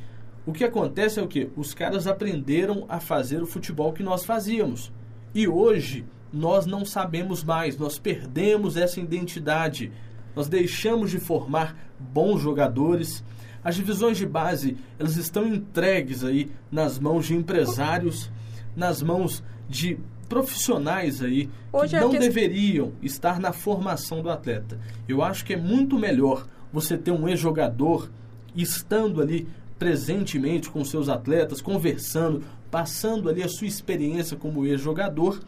O 0.45 0.53
que 0.53 0.63
acontece 0.63 1.19
é 1.19 1.23
o 1.23 1.27
que? 1.27 1.49
Os 1.55 1.73
caras 1.73 2.05
aprenderam 2.05 2.85
a 2.87 2.99
fazer 2.99 3.41
o 3.41 3.47
futebol 3.47 3.91
que 3.93 4.03
nós 4.03 4.23
fazíamos. 4.23 4.91
E 5.33 5.47
hoje 5.47 6.05
nós 6.31 6.65
não 6.65 6.85
sabemos 6.85 7.43
mais, 7.43 7.77
nós 7.77 7.97
perdemos 7.97 8.77
essa 8.77 8.99
identidade. 8.99 9.91
Nós 10.35 10.47
deixamos 10.47 11.09
de 11.09 11.19
formar 11.19 11.75
bons 11.99 12.41
jogadores. 12.41 13.23
As 13.65 13.75
divisões 13.75 14.15
de 14.15 14.27
base, 14.27 14.77
elas 14.99 15.17
estão 15.17 15.47
entregues 15.47 16.23
aí 16.23 16.51
nas 16.71 16.99
mãos 16.99 17.25
de 17.25 17.33
empresários, 17.33 18.29
nas 18.75 19.01
mãos 19.01 19.43
de 19.67 19.97
profissionais 20.29 21.21
aí 21.23 21.49
Hoje 21.73 21.95
que 21.95 21.99
não 21.99 22.11
deveriam 22.11 22.93
estar 23.01 23.39
na 23.39 23.51
formação 23.51 24.21
do 24.21 24.29
atleta. 24.29 24.79
Eu 25.07 25.23
acho 25.23 25.43
que 25.43 25.53
é 25.53 25.57
muito 25.57 25.97
melhor 25.97 26.47
você 26.71 26.95
ter 26.95 27.09
um 27.09 27.27
ex-jogador 27.27 28.07
estando 28.55 29.19
ali 29.19 29.47
presentemente 29.79 30.69
com 30.69 30.85
seus 30.85 31.09
atletas, 31.09 31.59
conversando, 31.59 32.43
passando 32.69 33.29
ali 33.29 33.41
a 33.41 33.49
sua 33.49 33.65
experiência 33.65 34.37
como 34.37 34.63
ex-jogador, 34.63 35.41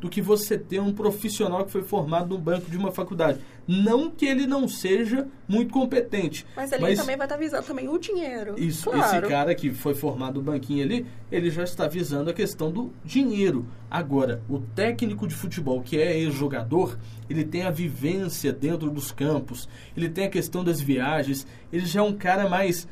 do 0.00 0.08
que 0.08 0.22
você 0.22 0.56
ter 0.56 0.80
um 0.80 0.92
profissional 0.92 1.64
que 1.64 1.72
foi 1.72 1.82
formado 1.82 2.28
no 2.28 2.38
banco 2.38 2.70
de 2.70 2.76
uma 2.76 2.92
faculdade. 2.92 3.40
Não 3.66 4.10
que 4.10 4.24
ele 4.24 4.46
não 4.46 4.68
seja 4.68 5.26
muito 5.46 5.72
competente. 5.72 6.46
Mas 6.54 6.72
ele 6.72 6.94
também 6.94 7.16
vai 7.16 7.26
estar 7.26 7.36
visando 7.36 7.66
também 7.66 7.88
o 7.88 7.98
dinheiro. 7.98 8.58
Isso, 8.58 8.90
claro. 8.90 9.18
esse 9.18 9.28
cara 9.28 9.54
que 9.54 9.70
foi 9.70 9.94
formado 9.94 10.36
no 10.36 10.42
banquinho 10.42 10.84
ali, 10.84 11.04
ele 11.30 11.50
já 11.50 11.64
está 11.64 11.86
visando 11.88 12.30
a 12.30 12.32
questão 12.32 12.70
do 12.70 12.92
dinheiro. 13.04 13.66
Agora, 13.90 14.40
o 14.48 14.60
técnico 14.60 15.26
de 15.26 15.34
futebol, 15.34 15.82
que 15.82 16.00
é 16.00 16.16
ex-jogador, 16.18 16.96
ele 17.28 17.44
tem 17.44 17.62
a 17.62 17.70
vivência 17.70 18.52
dentro 18.52 18.90
dos 18.90 19.10
campos, 19.10 19.68
ele 19.96 20.08
tem 20.08 20.26
a 20.26 20.30
questão 20.30 20.62
das 20.62 20.80
viagens, 20.80 21.46
ele 21.72 21.84
já 21.84 22.00
é 22.00 22.02
um 22.02 22.14
cara 22.14 22.48
mais 22.48 22.86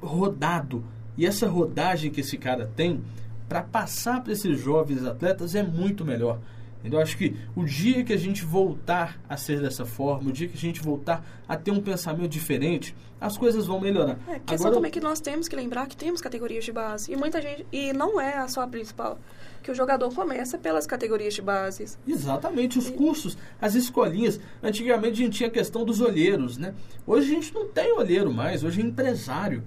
rodado. 0.00 0.84
E 1.16 1.26
essa 1.26 1.48
rodagem 1.48 2.10
que 2.10 2.20
esse 2.20 2.38
cara 2.38 2.70
tem 2.74 3.02
para 3.48 3.62
passar 3.62 4.22
para 4.22 4.32
esses 4.32 4.60
jovens 4.60 5.04
atletas 5.04 5.54
é 5.54 5.62
muito 5.62 6.04
melhor. 6.04 6.38
Eu 6.84 7.00
acho 7.00 7.18
que 7.18 7.36
o 7.56 7.64
dia 7.64 8.04
que 8.04 8.12
a 8.12 8.16
gente 8.16 8.44
voltar 8.44 9.18
a 9.28 9.36
ser 9.36 9.60
dessa 9.60 9.84
forma, 9.84 10.30
o 10.30 10.32
dia 10.32 10.48
que 10.48 10.56
a 10.56 10.60
gente 10.60 10.80
voltar 10.80 11.24
a 11.46 11.56
ter 11.56 11.70
um 11.70 11.80
pensamento 11.80 12.28
diferente, 12.28 12.94
as 13.20 13.36
coisas 13.36 13.66
vão 13.66 13.80
melhorar. 13.80 14.16
É, 14.28 14.36
a 14.36 14.38
questão 14.38 14.54
Agora, 14.54 14.74
também 14.76 14.88
é 14.88 14.92
que 14.92 15.00
nós 15.00 15.20
temos 15.20 15.48
que 15.48 15.56
lembrar 15.56 15.86
que 15.88 15.96
temos 15.96 16.20
categorias 16.20 16.64
de 16.64 16.72
base. 16.72 17.12
E 17.12 17.16
muita 17.16 17.42
gente. 17.42 17.66
E 17.72 17.92
não 17.92 18.20
é 18.20 18.38
a 18.38 18.46
só 18.46 18.62
a 18.62 18.66
principal. 18.66 19.18
Que 19.62 19.72
o 19.72 19.74
jogador 19.74 20.14
começa 20.14 20.56
pelas 20.56 20.86
categorias 20.86 21.34
de 21.34 21.42
bases. 21.42 21.98
Exatamente, 22.06 22.78
os 22.78 22.88
e... 22.88 22.92
cursos, 22.92 23.36
as 23.60 23.74
escolinhas. 23.74 24.38
Antigamente 24.62 25.20
a 25.20 25.24
gente 25.24 25.36
tinha 25.36 25.48
a 25.48 25.52
questão 25.52 25.84
dos 25.84 26.00
olheiros, 26.00 26.56
né? 26.56 26.74
Hoje 27.04 27.30
a 27.30 27.34
gente 27.34 27.52
não 27.52 27.66
tem 27.66 27.92
olheiro 27.92 28.32
mais, 28.32 28.62
hoje 28.62 28.80
é 28.80 28.84
empresário. 28.84 29.64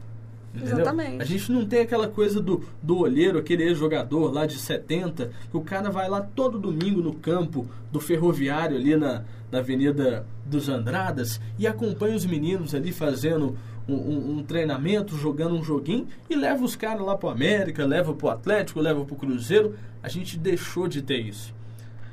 Entendeu? 0.54 0.76
Exatamente. 0.76 1.22
A 1.22 1.26
gente 1.26 1.52
não 1.52 1.66
tem 1.66 1.82
aquela 1.82 2.08
coisa 2.08 2.42
do, 2.42 2.64
do 2.82 3.00
olheiro, 3.00 3.40
aquele 3.40 3.64
ex-jogador 3.64 4.32
lá 4.32 4.46
de 4.46 4.58
70, 4.58 5.32
que 5.50 5.58
o 5.58 5.62
cara 5.62 5.90
vai 5.90 6.10
lá 6.10 6.22
todo 6.22 6.60
domingo 6.60 7.02
no 7.02 7.14
campo 7.14 7.68
do 7.92 8.00
ferroviário 8.00 8.76
ali 8.76 8.96
na, 8.96 9.24
na 9.52 9.60
Avenida 9.60 10.26
dos 10.46 10.68
Andradas 10.68 11.40
e 11.58 11.66
acompanha 11.66 12.16
os 12.16 12.26
meninos 12.26 12.76
ali 12.76 12.92
fazendo 12.92 13.58
um, 13.88 13.96
um, 13.96 14.38
um 14.38 14.44
treinamento, 14.44 15.18
jogando 15.18 15.56
um 15.56 15.64
joguinho 15.64 16.08
e 16.30 16.36
leva 16.36 16.64
os 16.64 16.76
caras 16.76 17.06
lá 17.06 17.18
pro 17.18 17.30
América, 17.30 17.86
leva 17.86 18.14
pro 18.14 18.30
Atlético, 18.30 18.80
leva 18.80 19.04
pro 19.06 19.16
Cruzeiro. 19.16 19.76
A 20.04 20.10
gente 20.10 20.38
deixou 20.38 20.88
de 20.88 21.02
ter 21.02 21.20
isso. 21.20 21.54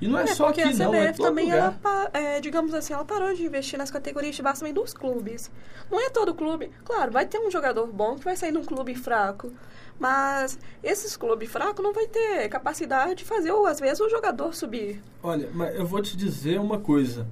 E 0.01 0.07
não 0.07 0.19
é, 0.19 0.23
é 0.23 0.27
só 0.29 0.49
aqui, 0.49 0.63
não, 0.75 0.95
é 0.95 1.13
todo 1.13 1.27
também 1.27 1.47
lugar. 1.47 1.79
Ela, 1.85 2.11
é, 2.13 2.41
digamos 2.41 2.73
assim, 2.73 2.93
ela 2.93 3.05
parou 3.05 3.35
de 3.35 3.45
investir 3.45 3.79
nas 3.79 3.91
categorias 3.91 4.37
de 4.37 4.43
base 4.43 4.61
também 4.61 4.73
dos 4.73 4.95
clubes. 4.95 5.51
Não 5.91 6.01
é 6.01 6.09
todo 6.09 6.35
clube. 6.35 6.71
Claro, 6.85 7.11
vai 7.11 7.27
ter 7.27 7.39
um 7.39 7.51
jogador 7.51 7.87
bom 7.89 8.17
que 8.17 8.25
vai 8.25 8.37
sair 8.37 8.53
de 8.53 8.59
um 8.59 8.65
clube 8.65 8.95
fraco. 8.95 9.53
Mas 9.99 10.59
esses 10.83 11.17
clubes 11.17 11.51
fracos 11.51 11.83
não 11.83 11.93
vai 11.93 12.07
ter 12.07 12.49
capacidade 12.49 13.17
de 13.17 13.25
fazer, 13.25 13.51
ou 13.51 13.67
às 13.67 13.81
vezes, 13.81 13.99
o 14.01 14.09
jogador 14.09 14.55
subir. 14.55 15.03
Olha, 15.23 15.51
mas 15.53 15.75
eu 15.75 15.85
vou 15.85 16.01
te 16.01 16.17
dizer 16.17 16.61
uma 16.61 16.79
coisa. 16.79 17.27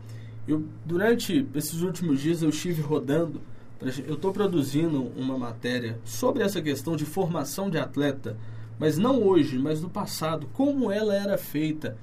Eu, 0.48 0.64
durante 0.84 1.46
esses 1.54 1.80
últimos 1.82 2.20
dias 2.20 2.42
eu 2.42 2.50
estive 2.50 2.82
rodando, 2.82 3.40
eu 3.80 4.14
estou 4.14 4.32
produzindo 4.32 5.02
uma 5.16 5.38
matéria 5.38 6.00
sobre 6.04 6.42
essa 6.42 6.60
questão 6.60 6.96
de 6.96 7.04
formação 7.04 7.68
de 7.70 7.78
atleta, 7.78 8.36
mas 8.78 8.98
não 8.98 9.22
hoje, 9.22 9.58
mas 9.58 9.80
no 9.80 9.88
passado, 9.90 10.48
como 10.52 10.90
ela 10.90 11.14
era 11.14 11.38
feita 11.38 11.96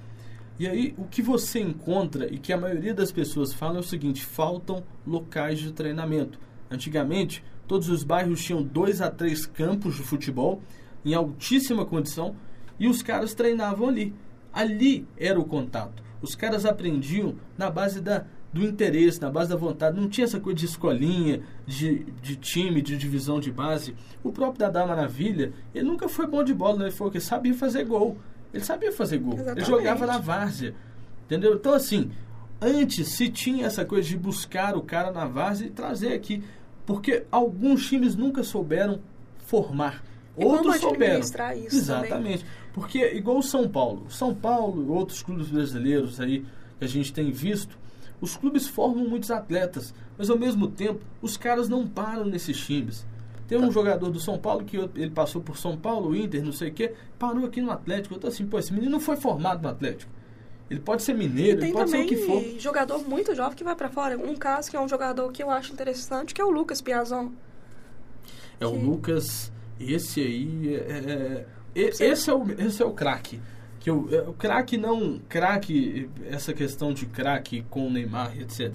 e 0.59 0.67
aí, 0.67 0.93
o 0.97 1.05
que 1.05 1.21
você 1.21 1.59
encontra 1.59 2.31
e 2.31 2.37
que 2.37 2.53
a 2.53 2.57
maioria 2.57 2.93
das 2.93 3.11
pessoas 3.11 3.53
fala 3.53 3.77
é 3.77 3.79
o 3.79 3.83
seguinte: 3.83 4.23
faltam 4.23 4.83
locais 5.05 5.59
de 5.59 5.71
treinamento. 5.71 6.39
Antigamente, 6.69 7.43
todos 7.67 7.89
os 7.89 8.03
bairros 8.03 8.43
tinham 8.43 8.61
dois 8.61 9.01
a 9.01 9.09
três 9.09 9.45
campos 9.45 9.95
de 9.95 10.03
futebol 10.03 10.61
em 11.03 11.13
altíssima 11.13 11.85
condição 11.85 12.35
e 12.79 12.87
os 12.87 13.01
caras 13.01 13.33
treinavam 13.33 13.87
ali. 13.87 14.13
Ali 14.51 15.07
era 15.17 15.39
o 15.39 15.45
contato. 15.45 16.03
Os 16.21 16.35
caras 16.35 16.65
aprendiam 16.65 17.35
na 17.57 17.69
base 17.69 17.99
da, 17.99 18.25
do 18.53 18.63
interesse, 18.63 19.19
na 19.19 19.31
base 19.31 19.49
da 19.49 19.55
vontade. 19.55 19.99
Não 19.99 20.07
tinha 20.07 20.25
essa 20.25 20.39
coisa 20.39 20.59
de 20.59 20.65
escolinha, 20.65 21.41
de, 21.65 22.05
de 22.21 22.35
time, 22.35 22.81
de 22.81 22.95
divisão 22.95 23.39
de 23.39 23.51
base. 23.51 23.95
O 24.23 24.31
próprio 24.31 24.59
Dadá 24.59 24.85
Maravilha, 24.85 25.51
ele 25.73 25.85
nunca 25.85 26.07
foi 26.07 26.27
bom 26.27 26.43
de 26.43 26.53
bola, 26.53 26.77
né? 26.77 26.85
ele 26.85 26.91
foi 26.91 27.09
que 27.09 27.19
sabia 27.19 27.53
fazer 27.55 27.83
gol. 27.85 28.17
Ele 28.53 28.63
sabia 28.63 28.91
fazer 28.91 29.17
gol. 29.17 29.33
Exatamente. 29.33 29.59
Ele 29.59 29.65
jogava 29.65 30.05
na 30.05 30.17
várzea. 30.17 30.75
Entendeu? 31.25 31.55
Então, 31.55 31.73
assim, 31.73 32.11
antes 32.61 33.09
se 33.09 33.29
tinha 33.29 33.65
essa 33.65 33.83
coisa 33.83 34.07
de 34.07 34.17
buscar 34.17 34.75
o 34.75 34.81
cara 34.81 35.11
na 35.11 35.25
várzea 35.25 35.67
e 35.67 35.71
trazer 35.71 36.13
aqui. 36.13 36.43
Porque 36.85 37.25
alguns 37.31 37.87
times 37.87 38.15
nunca 38.15 38.43
souberam 38.43 38.99
formar. 39.45 40.03
E 40.37 40.43
outros 40.43 40.77
souberam. 40.77 41.19
Isso 41.19 41.35
Exatamente. 41.75 42.09
Também. 42.09 42.39
Porque, 42.73 43.13
igual 43.13 43.37
o 43.37 43.43
São 43.43 43.67
Paulo. 43.67 44.05
São 44.09 44.33
Paulo 44.33 44.83
e 44.83 44.89
outros 44.89 45.21
clubes 45.21 45.47
brasileiros 45.47 46.19
aí 46.19 46.45
que 46.79 46.85
a 46.85 46.87
gente 46.87 47.13
tem 47.13 47.31
visto, 47.31 47.77
os 48.19 48.35
clubes 48.35 48.67
formam 48.67 49.07
muitos 49.07 49.29
atletas, 49.31 49.93
mas 50.17 50.29
ao 50.29 50.37
mesmo 50.37 50.67
tempo 50.67 51.01
os 51.21 51.37
caras 51.37 51.69
não 51.69 51.87
param 51.87 52.25
nesses 52.25 52.57
times. 52.57 53.05
Tem 53.47 53.57
um 53.57 53.71
jogador 53.71 54.09
do 54.09 54.19
São 54.19 54.37
Paulo 54.37 54.63
que 54.63 54.77
ele 54.77 55.11
passou 55.11 55.41
por 55.41 55.57
São 55.57 55.77
Paulo, 55.77 56.15
Inter, 56.15 56.43
não 56.43 56.53
sei 56.53 56.69
o 56.69 56.73
quê, 56.73 56.93
parou 57.19 57.45
aqui 57.45 57.61
no 57.61 57.71
Atlético. 57.71 58.15
Eu 58.15 58.19
tô 58.19 58.27
assim, 58.27 58.45
pô, 58.45 58.57
esse 58.57 58.73
menino 58.73 58.91
não 58.91 58.99
foi 58.99 59.17
formado 59.17 59.61
no 59.61 59.69
Atlético. 59.69 60.11
Ele 60.69 60.79
pode 60.79 61.03
ser 61.03 61.13
mineiro, 61.13 61.63
ele 61.63 61.73
pode 61.73 61.91
ser 61.91 62.03
o 62.03 62.07
que 62.07 62.17
for. 62.17 62.41
Tem 62.41 62.59
jogador 62.59 63.07
muito 63.07 63.35
jovem 63.35 63.55
que 63.55 63.63
vai 63.63 63.75
para 63.75 63.89
fora. 63.89 64.17
Um 64.17 64.35
caso 64.35 64.71
que 64.71 64.77
é 64.77 64.79
um 64.79 64.87
jogador 64.87 65.31
que 65.31 65.43
eu 65.43 65.49
acho 65.49 65.73
interessante, 65.73 66.33
que 66.33 66.41
é 66.41 66.45
o 66.45 66.49
Lucas 66.49 66.81
Piazon. 66.81 67.31
É, 68.59 68.59
que... 68.59 68.65
o 68.65 68.75
Lucas, 68.75 69.51
esse 69.79 70.21
aí, 70.21 70.75
é, 70.75 71.45
é, 71.75 71.81
é 71.81 71.87
esse 71.89 72.29
é 72.29 72.33
o, 72.33 72.45
esse 72.57 72.81
é 72.81 72.85
o 72.85 72.91
craque 72.91 73.39
que 73.83 73.91
o, 73.91 74.07
é, 74.15 74.21
o 74.21 74.31
craque 74.31 74.77
não 74.77 75.19
craque 75.27 76.09
essa 76.29 76.53
questão 76.53 76.93
de 76.93 77.05
craque 77.05 77.65
com 77.69 77.85
o 77.85 77.91
Neymar 77.91 78.39
etc 78.39 78.73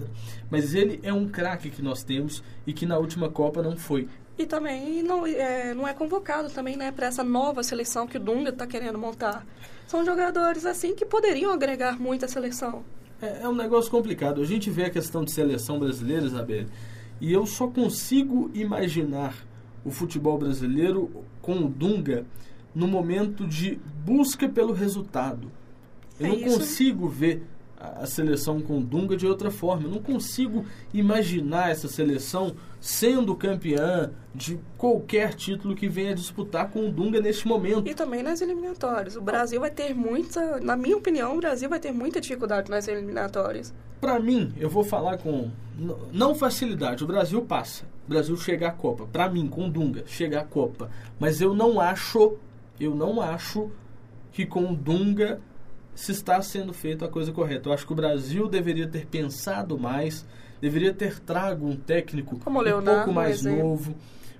mas 0.51 0.75
ele 0.75 1.01
é 1.03 1.13
um 1.13 1.27
craque 1.27 1.71
que 1.71 1.81
nós 1.81 2.05
temos 2.05 2.43
e 2.67 2.75
que 2.75 2.85
na 2.85 2.99
última 2.99 3.31
Copa 3.31 3.63
não 3.63 3.75
foi 3.75 4.07
e 4.39 4.47
também 4.47 5.03
não 5.03 5.27
é, 5.27 5.75
não 5.75 5.87
é 5.87 5.93
convocado 5.93 6.49
também 6.51 6.77
né 6.77 6.93
para 6.93 7.07
essa 7.07 7.25
nova 7.25 7.63
seleção 7.63 8.07
que 8.07 8.17
o 8.17 8.21
Dunga 8.21 8.51
está 8.51 8.67
querendo 8.67 8.99
montar 8.99 9.45
são 9.87 10.05
jogadores 10.05 10.65
assim 10.65 10.95
que 10.95 11.05
poderiam 11.05 11.53
agregar 11.53 12.01
muito 12.01 12.25
à 12.25 12.29
seleção 12.29 12.85
é, 13.21 13.43
é 13.43 13.49
um 13.49 13.55
negócio 13.55 13.91
complicado 13.91 14.41
a 14.41 14.47
gente 14.47 14.71
vê 14.71 14.85
a 14.85 14.91
questão 14.91 15.25
de 15.25 15.33
seleção 15.33 15.79
brasileira 15.79 16.25
Isabelle 16.25 16.69
e 17.21 17.33
eu 17.33 17.47
só 17.47 17.67
consigo 17.67 18.51
imaginar 18.55 19.35
o 19.85 19.91
futebol 19.91 20.39
brasileiro 20.39 21.11
com 21.41 21.59
o 21.59 21.69
Dunga 21.69 22.25
no 22.75 22.87
momento 22.87 23.47
de 23.47 23.79
busca 24.05 24.49
pelo 24.49 24.73
resultado. 24.73 25.51
Eu 26.21 26.27
é 26.27 26.29
não 26.29 26.37
isso. 26.37 26.59
consigo 26.59 27.09
ver 27.09 27.43
a, 27.79 28.07
seleção 28.07 28.61
com 28.61 28.81
Dunga 28.81 29.17
de 29.17 29.27
outra 29.27 29.51
forma. 29.51 29.85
Eu 29.85 29.91
não 29.91 30.03
consigo 30.03 30.65
imaginar 30.93 31.71
essa 31.71 31.89
seleção 31.89 32.55
sendo 32.81 33.35
campeã 33.35 34.11
de 34.35 34.59
qualquer 34.77 35.35
título 35.35 35.75
que 35.75 35.89
venha 35.89 36.15
disputar 36.15 36.71
com 36.71 36.89
o 36.89 36.93
Dunga 36.93 37.21
neste 37.21 37.47
momento. 37.47 37.89
E 37.89 37.95
também 37.95 38.23
nas 38.23 38.41
eliminatórias. 38.41 39.17
O 39.17 39.21
Brasil 39.21 39.61
vai 39.61 39.71
ter 39.71 39.95
muita, 39.95 40.61
na 40.61 40.77
minha 40.77 40.97
opinião, 40.97 41.37
o 41.37 41.41
Brasil 41.41 41.69
vai 41.69 41.81
ter 41.81 41.93
muita 41.93 42.21
dificuldade 42.21 42.71
nas 42.71 42.89
eliminatórias. 42.89 43.73
Para 44.01 44.19
mim, 44.19 44.53
eu 44.57 44.69
vou 44.69 44.85
falar 44.85 45.19
com 45.19 45.51
não 46.13 46.35
facilidade. 46.35 47.05
O 47.05 47.07
Brasil 47.07 47.43
passa. 47.43 47.85
O 48.07 48.11
Brasil 48.11 48.37
chega 48.37 48.69
à 48.69 48.73
Copa. 48.73 49.07
Para 49.13 49.29
mim, 49.29 49.49
com 49.49 49.67
o 49.67 49.71
Dunga, 49.71 50.05
chega 50.07 50.41
à 50.41 50.45
Copa. 50.45 50.91
Mas 51.19 51.41
eu 51.41 51.55
não 51.55 51.81
acho 51.81 52.39
eu 52.81 52.95
não 52.95 53.21
acho 53.21 53.71
que 54.33 54.47
com 54.47 54.73
o 54.73 54.77
Dunga 54.77 55.41
se 55.99 56.13
está 56.13 56.41
sendo 56.41 56.73
feito 56.73 57.05
a 57.05 57.09
coisa 57.09 57.33
correta. 57.33 57.69
Eu 57.69 57.73
acho 57.73 57.85
que 57.85 57.93
o 57.93 57.97
Brasil 57.97 58.49
deveria 58.49 58.87
ter 58.87 59.05
pensado 59.05 59.77
mais, 59.77 60.25
deveria 60.61 60.95
ter 60.95 61.19
trago 61.19 61.67
um 61.67 61.75
técnico 61.75 62.39
Como 62.39 62.61
um 62.61 62.63
Leonardo, 62.63 63.01
pouco 63.01 63.13
mais 63.13 63.43
novo. 63.43 63.97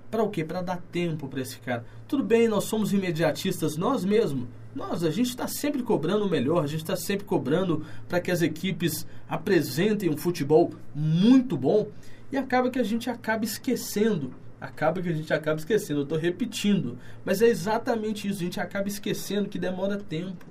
Para 0.09 0.23
o 0.23 0.29
quê? 0.29 0.45
Para 0.45 0.61
dar 0.61 0.81
tempo 0.89 1.27
para 1.27 1.41
esse 1.41 1.59
cara. 1.59 1.83
Tudo 2.07 2.23
bem, 2.23 2.47
nós 2.47 2.63
somos 2.63 2.93
imediatistas, 2.93 3.75
nós 3.75 4.05
mesmos. 4.05 4.47
Nós, 4.73 5.03
a 5.03 5.11
gente 5.11 5.27
está 5.27 5.49
sempre 5.49 5.83
cobrando 5.83 6.25
o 6.25 6.29
melhor, 6.29 6.63
a 6.63 6.67
gente 6.67 6.79
está 6.79 6.95
sempre 6.95 7.25
cobrando 7.25 7.85
para 8.07 8.21
que 8.21 8.31
as 8.31 8.41
equipes 8.41 9.05
apresentem 9.27 10.09
um 10.09 10.15
futebol 10.15 10.71
muito 10.95 11.57
bom 11.57 11.87
e 12.31 12.37
acaba 12.37 12.69
que 12.69 12.79
a 12.79 12.83
gente 12.83 13.09
acaba 13.09 13.43
esquecendo 13.43 14.33
acaba 14.61 15.01
que 15.01 15.07
a 15.07 15.13
gente 15.13 15.33
acaba 15.33 15.57
esquecendo. 15.57 16.01
Eu 16.01 16.03
estou 16.03 16.17
repetindo, 16.17 16.97
mas 17.23 17.41
é 17.41 17.47
exatamente 17.47 18.27
isso. 18.27 18.39
A 18.39 18.43
gente 18.43 18.59
acaba 18.59 18.89
esquecendo 18.89 19.47
que 19.47 19.57
demora 19.57 19.97
tempo. 19.97 20.45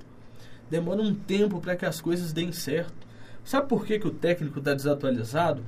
Demora 0.71 1.01
um 1.01 1.15
tempo 1.15 1.61
para 1.61 1.77
que 1.77 1.87
as 1.87 2.01
coisas 2.01 2.33
deem 2.33 2.53
certo. 2.53 3.07
Sabe 3.45 3.67
por 3.67 3.87
que, 3.87 3.99
que 3.99 4.07
o 4.07 4.11
técnico 4.11 4.59
está 4.59 4.75
desatualizado? 4.75 5.63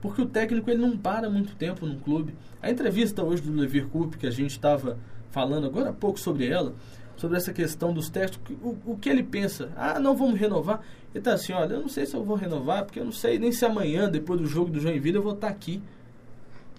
Porque 0.00 0.22
o 0.22 0.26
técnico 0.26 0.70
ele 0.70 0.80
não 0.80 0.96
para 0.96 1.28
muito 1.30 1.56
tempo 1.56 1.86
no 1.86 1.96
clube. 1.96 2.34
A 2.62 2.70
entrevista 2.70 3.24
hoje 3.24 3.42
do 3.42 3.52
Levir 3.52 3.86
Coupe, 3.86 4.18
que 4.18 4.26
a 4.26 4.30
gente 4.30 4.50
estava 4.50 4.98
falando 5.30 5.66
agora 5.66 5.90
há 5.90 5.92
pouco 5.92 6.20
sobre 6.20 6.46
ela, 6.46 6.74
sobre 7.16 7.36
essa 7.36 7.52
questão 7.52 7.92
dos 7.92 8.08
técnicos, 8.08 8.56
o, 8.62 8.92
o 8.92 8.98
que 8.98 9.08
ele 9.08 9.22
pensa? 9.22 9.72
Ah, 9.76 9.98
não 9.98 10.14
vamos 10.16 10.38
renovar. 10.38 10.80
Ele 11.10 11.20
está 11.20 11.32
assim, 11.32 11.52
olha, 11.52 11.74
eu 11.74 11.80
não 11.80 11.88
sei 11.88 12.06
se 12.06 12.14
eu 12.14 12.24
vou 12.24 12.36
renovar, 12.36 12.84
porque 12.84 13.00
eu 13.00 13.04
não 13.04 13.12
sei 13.12 13.38
nem 13.38 13.50
se 13.50 13.64
amanhã, 13.64 14.08
depois 14.08 14.40
do 14.40 14.46
jogo 14.46 14.70
do 14.70 14.78
Joinville, 14.78 15.16
eu 15.16 15.22
vou 15.22 15.32
estar 15.32 15.48
tá 15.48 15.52
aqui. 15.52 15.82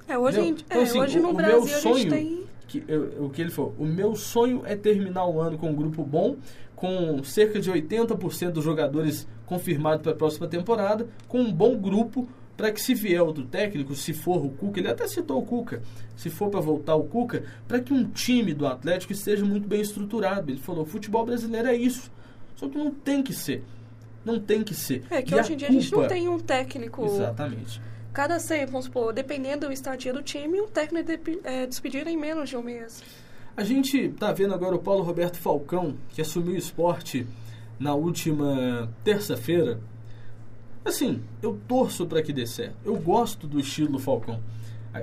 É, 0.07 0.17
hoje, 0.17 0.41
gente, 0.41 0.63
então, 0.63 0.79
é, 0.79 0.83
assim, 0.83 0.99
hoje 0.99 1.19
o, 1.19 1.21
no 1.21 1.29
o 1.29 1.33
Brasil 1.33 1.65
meu 1.65 1.79
sonho, 1.79 2.09
tem... 2.09 2.44
Que, 2.67 2.83
eu, 2.87 3.25
o 3.25 3.29
que 3.29 3.41
ele 3.41 3.51
falou, 3.51 3.75
o 3.77 3.85
meu 3.85 4.15
sonho 4.15 4.63
é 4.65 4.75
terminar 4.75 5.27
o 5.27 5.39
ano 5.39 5.57
com 5.57 5.69
um 5.69 5.75
grupo 5.75 6.03
bom, 6.03 6.35
com 6.75 7.23
cerca 7.23 7.59
de 7.59 7.71
80% 7.71 8.51
dos 8.51 8.63
jogadores 8.63 9.27
confirmados 9.45 10.01
para 10.01 10.11
a 10.11 10.15
próxima 10.15 10.47
temporada, 10.47 11.07
com 11.27 11.39
um 11.39 11.53
bom 11.53 11.77
grupo 11.77 12.27
para 12.57 12.71
que 12.71 12.81
se 12.81 12.93
vier 12.93 13.21
outro 13.21 13.43
técnico, 13.45 13.93
se 13.95 14.13
for 14.13 14.43
o 14.43 14.49
Cuca, 14.49 14.79
ele 14.79 14.87
até 14.87 15.07
citou 15.07 15.39
o 15.39 15.45
Cuca, 15.45 15.81
se 16.15 16.29
for 16.29 16.49
para 16.49 16.61
voltar 16.61 16.95
o 16.95 17.03
Cuca, 17.03 17.43
para 17.67 17.79
que 17.79 17.93
um 17.93 18.05
time 18.05 18.53
do 18.53 18.65
Atlético 18.65 19.13
esteja 19.13 19.43
muito 19.43 19.67
bem 19.67 19.81
estruturado. 19.81 20.49
Ele 20.49 20.59
falou, 20.59 20.83
o 20.83 20.85
futebol 20.85 21.25
brasileiro 21.25 21.67
é 21.67 21.75
isso. 21.75 22.09
Só 22.55 22.69
que 22.69 22.77
não 22.77 22.91
tem 22.91 23.21
que 23.21 23.33
ser. 23.33 23.63
Não 24.23 24.39
tem 24.39 24.63
que 24.63 24.73
ser. 24.73 25.03
É 25.09 25.21
que 25.21 25.35
e 25.35 25.39
hoje 25.39 25.53
em 25.53 25.57
dia 25.57 25.67
culpa... 25.67 25.79
a 25.79 25.81
gente 25.81 25.95
não 25.95 26.07
tem 26.07 26.29
um 26.29 26.39
técnico. 26.39 27.05
Exatamente 27.05 27.81
cada 28.15 28.39
seis, 28.39 28.71
vamos 28.71 28.85
supor, 28.85 29.11
dependendo 29.11 29.67
do 29.67 29.73
estadia 29.73 30.13
do 30.13 30.23
time, 30.23 30.61
um 30.61 30.67
técnico 30.67 31.11
é, 31.43 31.63
é 31.63 31.67
despedir 31.67 32.07
em 32.07 32.15
menos 32.15 32.49
de 32.49 32.55
um 32.55 32.63
mês. 32.63 33.03
A 33.57 33.63
gente 33.63 33.97
está 33.97 34.31
vendo 34.31 34.53
agora 34.53 34.73
o 34.73 34.79
Paulo 34.79 35.03
Roberto 35.03 35.37
Falcão, 35.37 35.97
que 36.09 36.21
assumiu 36.21 36.53
o 36.53 36.57
esporte 36.57 37.27
na 37.77 37.93
última 37.93 38.89
terça-feira. 39.03 39.81
Assim, 40.85 41.21
eu 41.41 41.59
torço 41.67 42.07
para 42.07 42.23
que 42.23 42.31
dê 42.31 42.47
certo. 42.47 42.77
Eu 42.85 42.95
gosto 42.95 43.47
do 43.47 43.59
estilo 43.59 43.99
Falcão. 43.99 44.41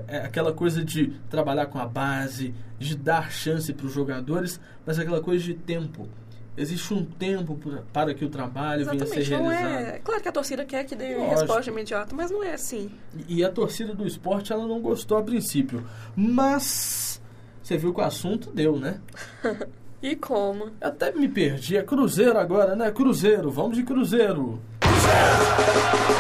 É 0.09 0.19
aquela 0.19 0.55
coisa 0.55 0.83
de 0.83 1.09
trabalhar 1.29 1.67
com 1.67 1.79
a 1.79 1.87
base, 1.87 2.55
de 2.79 2.97
dar 2.97 3.31
chance 3.31 3.75
para 3.75 3.85
os 3.85 3.93
jogadores, 3.93 4.59
mas 4.87 4.99
aquela 4.99 5.21
coisa 5.21 5.45
de 5.45 5.53
tempo 5.53 6.09
existe 6.57 6.93
um 6.93 7.05
tempo 7.05 7.59
para 7.93 8.15
que 8.15 8.25
o 8.25 8.29
trabalho 8.29 8.83
Exatamente, 8.83 9.09
venha 9.09 9.23
a 9.23 9.25
ser 9.25 9.31
realizado. 9.31 9.97
É... 9.97 9.99
Claro 9.99 10.23
que 10.23 10.29
a 10.29 10.33
torcida 10.33 10.65
quer 10.65 10.85
que 10.85 10.95
dê 10.95 11.17
Lógico. 11.17 11.31
resposta 11.31 11.71
imediata, 11.71 12.15
mas 12.15 12.31
não 12.31 12.43
é 12.43 12.55
assim. 12.55 12.91
E 13.29 13.45
a 13.45 13.51
torcida 13.51 13.95
do 13.95 14.07
esporte 14.07 14.53
ela 14.53 14.67
não 14.67 14.81
gostou 14.81 15.19
a 15.19 15.23
princípio. 15.23 15.87
Mas 16.15 17.21
você 17.63 17.77
viu 17.77 17.95
que 17.95 18.01
o 18.01 18.05
assunto 18.05 18.51
deu, 18.51 18.79
né? 18.79 19.01
e 20.03 20.17
como? 20.17 20.65
Eu 20.81 20.89
até 20.89 21.13
me 21.13 21.29
perdi. 21.29 21.77
É 21.77 21.83
Cruzeiro 21.83 22.39
agora, 22.39 22.77
né? 22.77 22.91
Cruzeiro. 22.91 23.51
Vamos 23.51 23.77
de 23.77 23.83
Cruzeiro. 23.83 24.61
Cruzeiro! 24.81 25.23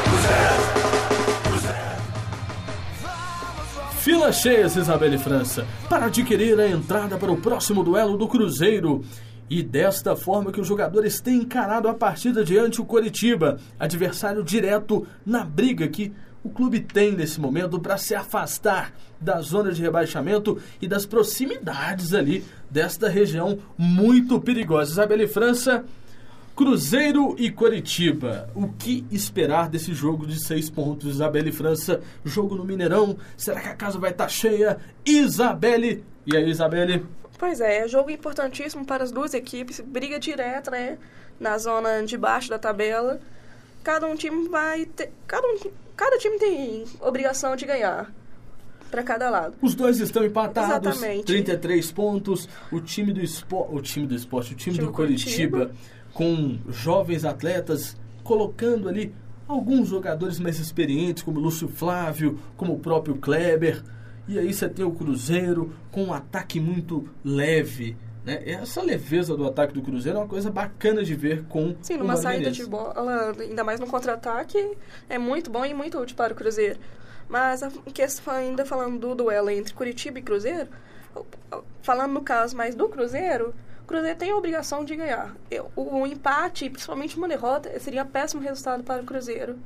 Cruzeiro! 0.05 0.83
Fila 3.99 4.33
cheia, 4.33 4.66
Isabelle 4.66 5.18
França, 5.18 5.64
para 5.88 6.07
adquirir 6.07 6.59
a 6.59 6.66
entrada 6.66 7.16
para 7.16 7.31
o 7.31 7.37
próximo 7.37 7.85
duelo 7.85 8.16
do 8.16 8.27
Cruzeiro. 8.27 9.05
E 9.52 9.62
desta 9.62 10.16
forma 10.16 10.50
que 10.50 10.62
os 10.62 10.66
jogadores 10.66 11.20
têm 11.20 11.42
encarado 11.42 11.86
a 11.86 11.92
partida 11.92 12.42
diante 12.42 12.80
o 12.80 12.86
Coritiba, 12.86 13.58
adversário 13.78 14.42
direto 14.42 15.06
na 15.26 15.44
briga 15.44 15.86
que 15.88 16.10
o 16.42 16.48
clube 16.48 16.80
tem 16.80 17.12
nesse 17.12 17.38
momento 17.38 17.78
para 17.78 17.98
se 17.98 18.14
afastar 18.14 18.94
da 19.20 19.42
zona 19.42 19.70
de 19.70 19.82
rebaixamento 19.82 20.58
e 20.80 20.88
das 20.88 21.04
proximidades 21.04 22.14
ali 22.14 22.42
desta 22.70 23.10
região 23.10 23.58
muito 23.76 24.40
perigosa. 24.40 24.92
Isabelle 24.92 25.28
França, 25.28 25.84
Cruzeiro 26.56 27.36
e 27.38 27.50
Coritiba. 27.50 28.48
O 28.54 28.68
que 28.68 29.04
esperar 29.10 29.68
desse 29.68 29.92
jogo 29.92 30.26
de 30.26 30.42
seis 30.42 30.70
pontos, 30.70 31.16
Isabelle 31.16 31.52
França? 31.52 32.00
Jogo 32.24 32.54
no 32.54 32.64
Mineirão. 32.64 33.18
Será 33.36 33.60
que 33.60 33.68
a 33.68 33.76
casa 33.76 33.98
vai 33.98 34.12
estar 34.12 34.24
tá 34.24 34.30
cheia? 34.30 34.78
Isabelle. 35.04 36.02
E 36.26 36.34
aí, 36.34 36.48
Isabelle? 36.48 37.04
Pois 37.42 37.61
é, 37.61 37.78
é 37.78 37.88
jogo 37.88 38.09
importantíssimo 38.09 38.85
para 38.85 39.02
as 39.02 39.11
duas 39.11 39.35
equipes, 39.35 39.81
briga 39.81 40.16
direta, 40.16 40.70
né? 40.70 40.96
Na 41.40 41.59
zona 41.59 42.05
de 42.05 42.16
baixo 42.16 42.48
da 42.48 42.57
tabela. 42.57 43.18
Cada 43.83 44.07
um 44.07 44.14
time 44.14 44.48
vai 44.48 44.87
ter. 44.87 45.11
Cada, 45.26 45.44
um, 45.48 45.59
cada 45.96 46.18
time 46.18 46.38
tem 46.38 46.85
obrigação 47.00 47.57
de 47.57 47.66
ganhar 47.66 48.14
para 48.88 49.02
cada 49.02 49.28
lado. 49.28 49.57
Os 49.61 49.74
dois 49.74 49.98
estão 49.98 50.24
empatados, 50.24 50.92
Exatamente. 50.92 51.24
33 51.24 51.90
pontos. 51.90 52.48
O 52.70 52.81
time 52.81 53.12
do 53.12 53.20
esporte, 53.20 53.74
o 53.74 53.83
time 53.83 54.07
do 54.07 54.14
esporte, 54.14 54.52
o 54.52 54.57
time, 54.57 54.76
time 54.76 54.87
do 54.87 54.92
Curitiba, 54.92 55.59
Curitiba, 55.66 55.81
com 56.14 56.61
jovens 56.70 57.24
atletas 57.24 57.96
colocando 58.22 58.88
ali 58.88 59.12
alguns 59.48 59.88
jogadores 59.88 60.38
mais 60.38 60.61
experientes, 60.61 61.24
como 61.24 61.40
Lúcio 61.40 61.66
Flávio, 61.66 62.38
como 62.57 62.74
o 62.74 62.78
próprio 62.78 63.16
Kleber. 63.16 63.83
E 64.28 64.38
aí 64.38 64.52
você 64.52 64.68
tem 64.68 64.85
o 64.85 64.92
Cruzeiro 64.92 65.74
com 65.90 66.04
um 66.04 66.12
ataque 66.12 66.61
muito 66.61 67.08
leve. 67.24 67.96
Né? 68.24 68.42
Essa 68.46 68.80
leveza 68.80 69.37
do 69.37 69.46
ataque 69.46 69.74
do 69.74 69.82
Cruzeiro 69.82 70.18
é 70.18 70.20
uma 70.20 70.28
coisa 70.28 70.50
bacana 70.50 71.02
de 71.02 71.14
ver 71.14 71.44
com 71.44 71.74
Sim, 71.82 71.96
numa 71.96 72.16
saída 72.16 72.50
de 72.50 72.64
bola, 72.64 73.35
ainda 73.38 73.64
mais 73.64 73.80
no 73.80 73.87
contra-ataque, 73.87 74.76
é 75.08 75.18
muito 75.18 75.50
bom 75.50 75.64
e 75.64 75.74
muito 75.74 75.98
útil 75.98 76.16
para 76.16 76.32
o 76.32 76.37
Cruzeiro. 76.37 76.78
Mas 77.28 77.62
a 77.62 77.70
questão, 77.92 78.35
ainda 78.35 78.64
falando 78.64 78.98
do 78.98 79.14
duelo 79.14 79.50
entre 79.50 79.74
Curitiba 79.74 80.18
e 80.18 80.22
Cruzeiro, 80.22 80.68
falando 81.82 82.12
no 82.12 82.22
caso 82.22 82.56
mais 82.56 82.74
do 82.74 82.88
Cruzeiro, 82.88 83.54
o 83.82 83.87
Cruzeiro 83.87 84.18
tem 84.18 84.30
a 84.30 84.37
obrigação 84.37 84.85
de 84.85 84.94
ganhar. 84.94 85.35
O, 85.74 86.00
o 86.00 86.06
empate, 86.06 86.70
principalmente 86.70 87.16
uma 87.16 87.26
derrota, 87.26 87.78
seria 87.80 88.04
péssimo 88.04 88.40
resultado 88.40 88.85
para 88.85 89.02
o 89.02 89.04
Cruzeiro. 89.04 89.58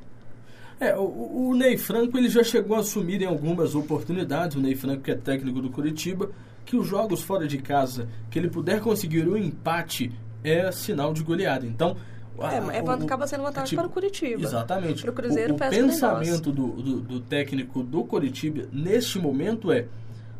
É, 0.78 0.94
o, 0.94 1.48
o, 1.48 1.54
Ney 1.54 1.78
Franco 1.78 2.18
ele 2.18 2.28
já 2.28 2.44
chegou 2.44 2.76
a 2.76 2.80
assumir 2.80 3.22
em 3.22 3.26
algumas 3.26 3.74
oportunidades, 3.74 4.56
o 4.56 4.60
Ney 4.60 4.74
Franco 4.74 5.02
que 5.02 5.10
é 5.10 5.14
técnico 5.14 5.60
do 5.60 5.70
Curitiba, 5.70 6.30
que 6.66 6.76
os 6.76 6.86
jogos 6.86 7.22
fora 7.22 7.46
de 7.46 7.58
casa, 7.58 8.08
que 8.30 8.38
ele 8.38 8.50
puder 8.50 8.80
conseguir 8.80 9.26
o 9.26 9.34
um 9.34 9.36
empate, 9.36 10.12
é 10.44 10.70
sinal 10.70 11.14
de 11.14 11.22
goleada. 11.22 11.66
Então, 11.66 11.96
é, 12.38 12.78
é, 12.78 12.80
acaba 12.80 13.26
sendo 13.26 13.44
vantagem 13.44 13.70
tipo, 13.70 13.82
para 13.82 13.88
o 13.88 13.92
Curitiba. 13.92 14.42
Exatamente. 14.42 15.02
Para 15.02 15.10
o 15.10 15.14
Cruzeiro, 15.14 15.52
o, 15.52 15.56
o 15.56 15.58
pensamento 15.58 16.52
do, 16.52 16.68
do, 16.68 17.00
do, 17.00 17.20
técnico 17.20 17.82
do 17.82 18.04
Curitiba 18.04 18.68
neste 18.70 19.18
momento 19.18 19.72
é: 19.72 19.86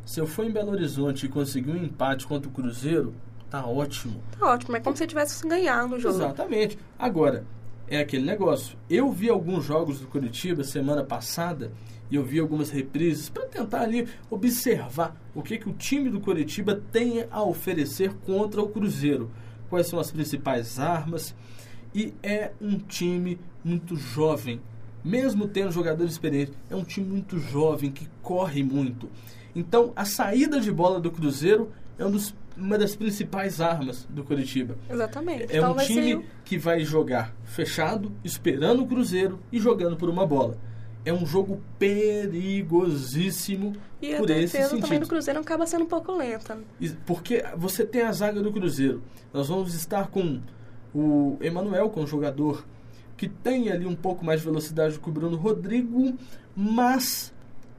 se 0.04 0.20
eu 0.20 0.26
for 0.26 0.44
em 0.44 0.50
Belo 0.50 0.72
Horizonte 0.72 1.24
e 1.24 1.28
conseguir 1.28 1.70
um 1.70 1.82
empate 1.82 2.26
contra 2.26 2.48
o 2.50 2.52
Cruzeiro, 2.52 3.14
tá 3.48 3.66
ótimo. 3.66 4.20
Tá 4.38 4.52
ótimo, 4.52 4.76
é 4.76 4.80
como 4.80 4.96
se 4.96 5.06
tivesse 5.06 5.46
ganhado 5.48 5.88
no 5.88 5.98
jogo. 5.98 6.16
Exatamente. 6.16 6.78
Agora, 6.98 7.44
é 7.88 7.98
aquele 7.98 8.24
negócio. 8.24 8.76
Eu 8.88 9.10
vi 9.10 9.28
alguns 9.28 9.64
jogos 9.64 10.00
do 10.00 10.06
Curitiba 10.06 10.64
semana 10.64 11.04
passada 11.04 11.72
e 12.10 12.16
eu 12.16 12.24
vi 12.24 12.38
algumas 12.38 12.70
reprises 12.70 13.28
para 13.28 13.46
tentar 13.46 13.82
ali 13.82 14.08
observar 14.30 15.16
o 15.34 15.42
que, 15.42 15.58
que 15.58 15.68
o 15.68 15.72
time 15.72 16.08
do 16.08 16.20
Curitiba 16.20 16.80
tem 16.92 17.26
a 17.30 17.42
oferecer 17.42 18.14
contra 18.24 18.62
o 18.62 18.68
Cruzeiro. 18.68 19.30
Quais 19.68 19.86
são 19.86 19.98
as 19.98 20.10
principais 20.10 20.78
armas. 20.78 21.34
E 21.94 22.12
é 22.22 22.52
um 22.60 22.78
time 22.78 23.38
muito 23.64 23.96
jovem. 23.96 24.60
Mesmo 25.04 25.48
tendo 25.48 25.70
jogadores 25.70 26.12
experientes, 26.12 26.54
é 26.68 26.76
um 26.76 26.84
time 26.84 27.06
muito 27.06 27.38
jovem 27.38 27.90
que 27.90 28.08
corre 28.22 28.62
muito. 28.62 29.08
Então, 29.54 29.92
a 29.96 30.04
saída 30.04 30.60
de 30.60 30.70
bola 30.70 31.00
do 31.00 31.10
Cruzeiro 31.10 31.70
é 31.98 32.04
um 32.04 32.10
dos 32.10 32.34
uma 32.56 32.78
das 32.78 32.96
principais 32.96 33.60
armas 33.60 34.06
do 34.08 34.24
Curitiba. 34.24 34.76
Exatamente. 34.88 35.52
É 35.52 35.58
então 35.58 35.72
um 35.72 35.76
time 35.76 36.16
ser... 36.16 36.24
que 36.44 36.56
vai 36.58 36.80
jogar 36.80 37.34
fechado, 37.44 38.12
esperando 38.24 38.82
o 38.82 38.86
Cruzeiro 38.86 39.38
e 39.52 39.58
jogando 39.58 39.96
por 39.96 40.08
uma 40.08 40.26
bola. 40.26 40.56
É 41.04 41.12
um 41.12 41.24
jogo 41.24 41.60
perigosíssimo 41.78 43.74
e 44.02 44.16
por 44.16 44.28
esse 44.30 44.58
sentido. 44.60 44.80
também 44.80 44.98
do 44.98 45.06
Cruzeiro 45.06 45.38
acaba 45.38 45.64
sendo 45.66 45.84
um 45.84 45.88
pouco 45.88 46.12
lenta. 46.12 46.58
Porque 47.04 47.44
você 47.56 47.86
tem 47.86 48.02
a 48.02 48.10
zaga 48.10 48.40
do 48.40 48.52
Cruzeiro. 48.52 49.02
Nós 49.32 49.48
vamos 49.48 49.72
estar 49.74 50.08
com 50.08 50.40
o 50.92 51.36
Emanuel, 51.40 51.90
com 51.90 52.00
um 52.02 52.06
jogador 52.06 52.66
que 53.16 53.28
tem 53.28 53.70
ali 53.70 53.86
um 53.86 53.94
pouco 53.94 54.24
mais 54.24 54.40
de 54.40 54.46
velocidade 54.46 54.98
que 54.98 55.08
o 55.08 55.12
Bruno 55.12 55.36
Rodrigo, 55.36 56.14
mas 56.54 57.32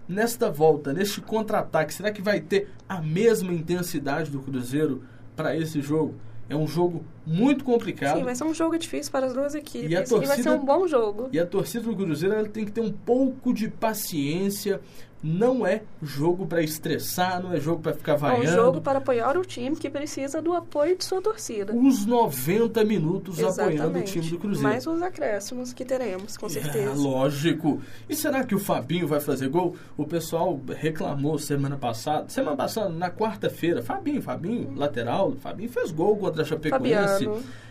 nesta 0.08 0.50
volta, 0.50 0.94
neste 0.94 1.22
contra-ataque, 1.22 1.94
será 1.94 2.12
que 2.12 2.22
vai 2.22 2.40
ter 2.40 2.70
a 2.88 3.02
mesma 3.02 3.54
intensidade 3.54 4.32
do 4.32 4.40
Cruzeiro 4.40 5.04
para 5.36 5.56
esse 5.56 5.82
jogo? 5.82 6.16
É 6.50 6.56
um 6.56 6.68
jogo 6.68 7.04
muito 7.28 7.66
complicado. 7.66 8.18
Sim, 8.18 8.24
vai 8.24 8.34
ser 8.34 8.46
um 8.46 8.54
jogo 8.54 8.78
difícil 8.78 9.12
para 9.12 9.26
as 9.26 9.34
duas 9.34 9.54
equipes. 9.54 9.92
E, 9.92 9.96
a 9.96 10.00
torcida, 10.00 10.24
e 10.24 10.28
vai 10.28 10.42
ser 10.42 10.50
um 10.50 10.64
bom 10.64 10.88
jogo. 10.88 11.30
E 11.34 11.40
a 11.40 11.46
torcida 11.46 11.84
do 11.84 11.96
Cruzeiro 11.96 12.34
ela 12.34 12.48
tem 12.48 12.64
que 12.64 12.72
ter 12.72 12.82
um 12.82 12.92
pouco 12.92 13.54
de 13.54 13.68
paciência 13.68 14.80
não 15.22 15.66
é 15.66 15.82
jogo 16.02 16.46
para 16.46 16.62
estressar, 16.62 17.42
não 17.42 17.52
é 17.52 17.60
jogo 17.60 17.82
para 17.82 17.94
ficar 17.94 18.16
vaiando. 18.16 18.46
É 18.46 18.50
um 18.50 18.54
jogo 18.54 18.82
para 18.82 19.00
apoiar 19.00 19.38
o 19.38 19.44
time 19.44 19.76
que 19.76 19.90
precisa 19.90 20.42
do 20.42 20.54
apoio 20.54 20.96
de 20.96 21.04
sua 21.04 21.22
torcida. 21.22 21.76
Os 21.76 22.06
90 22.06 22.84
minutos 22.84 23.40
Exatamente. 23.40 23.80
apoiando 23.80 24.00
o 24.00 24.04
time 24.04 24.30
do 24.30 24.38
Cruzeiro. 24.38 24.70
Mais 24.70 24.86
os 24.86 25.02
acréscimos 25.02 25.74
que 25.74 25.84
teremos, 25.84 26.38
com 26.38 26.46
é, 26.46 26.50
certeza. 26.50 26.92
É, 26.92 26.96
lógico. 26.96 27.82
E 28.08 28.16
será 28.16 28.44
que 28.44 28.54
o 28.54 28.60
Fabinho 28.60 29.08
vai 29.08 29.20
fazer 29.20 29.50
gol? 29.50 29.76
O 29.98 30.06
pessoal 30.06 30.60
reclamou 30.68 31.40
semana 31.40 31.78
passada, 31.78 32.30
semana 32.30 32.56
passada, 32.56 32.90
na 32.90 33.10
quarta-feira, 33.10 33.82
Fabinho, 33.82 34.22
Fabinho, 34.22 34.74
lateral, 34.76 35.34
Fabinho 35.34 35.70
fez 35.70 35.92
gol 35.92 36.16
contra 36.18 36.44
a 36.44 36.46
Chapecoense. 36.46 36.78
Fabiano. 36.78 37.17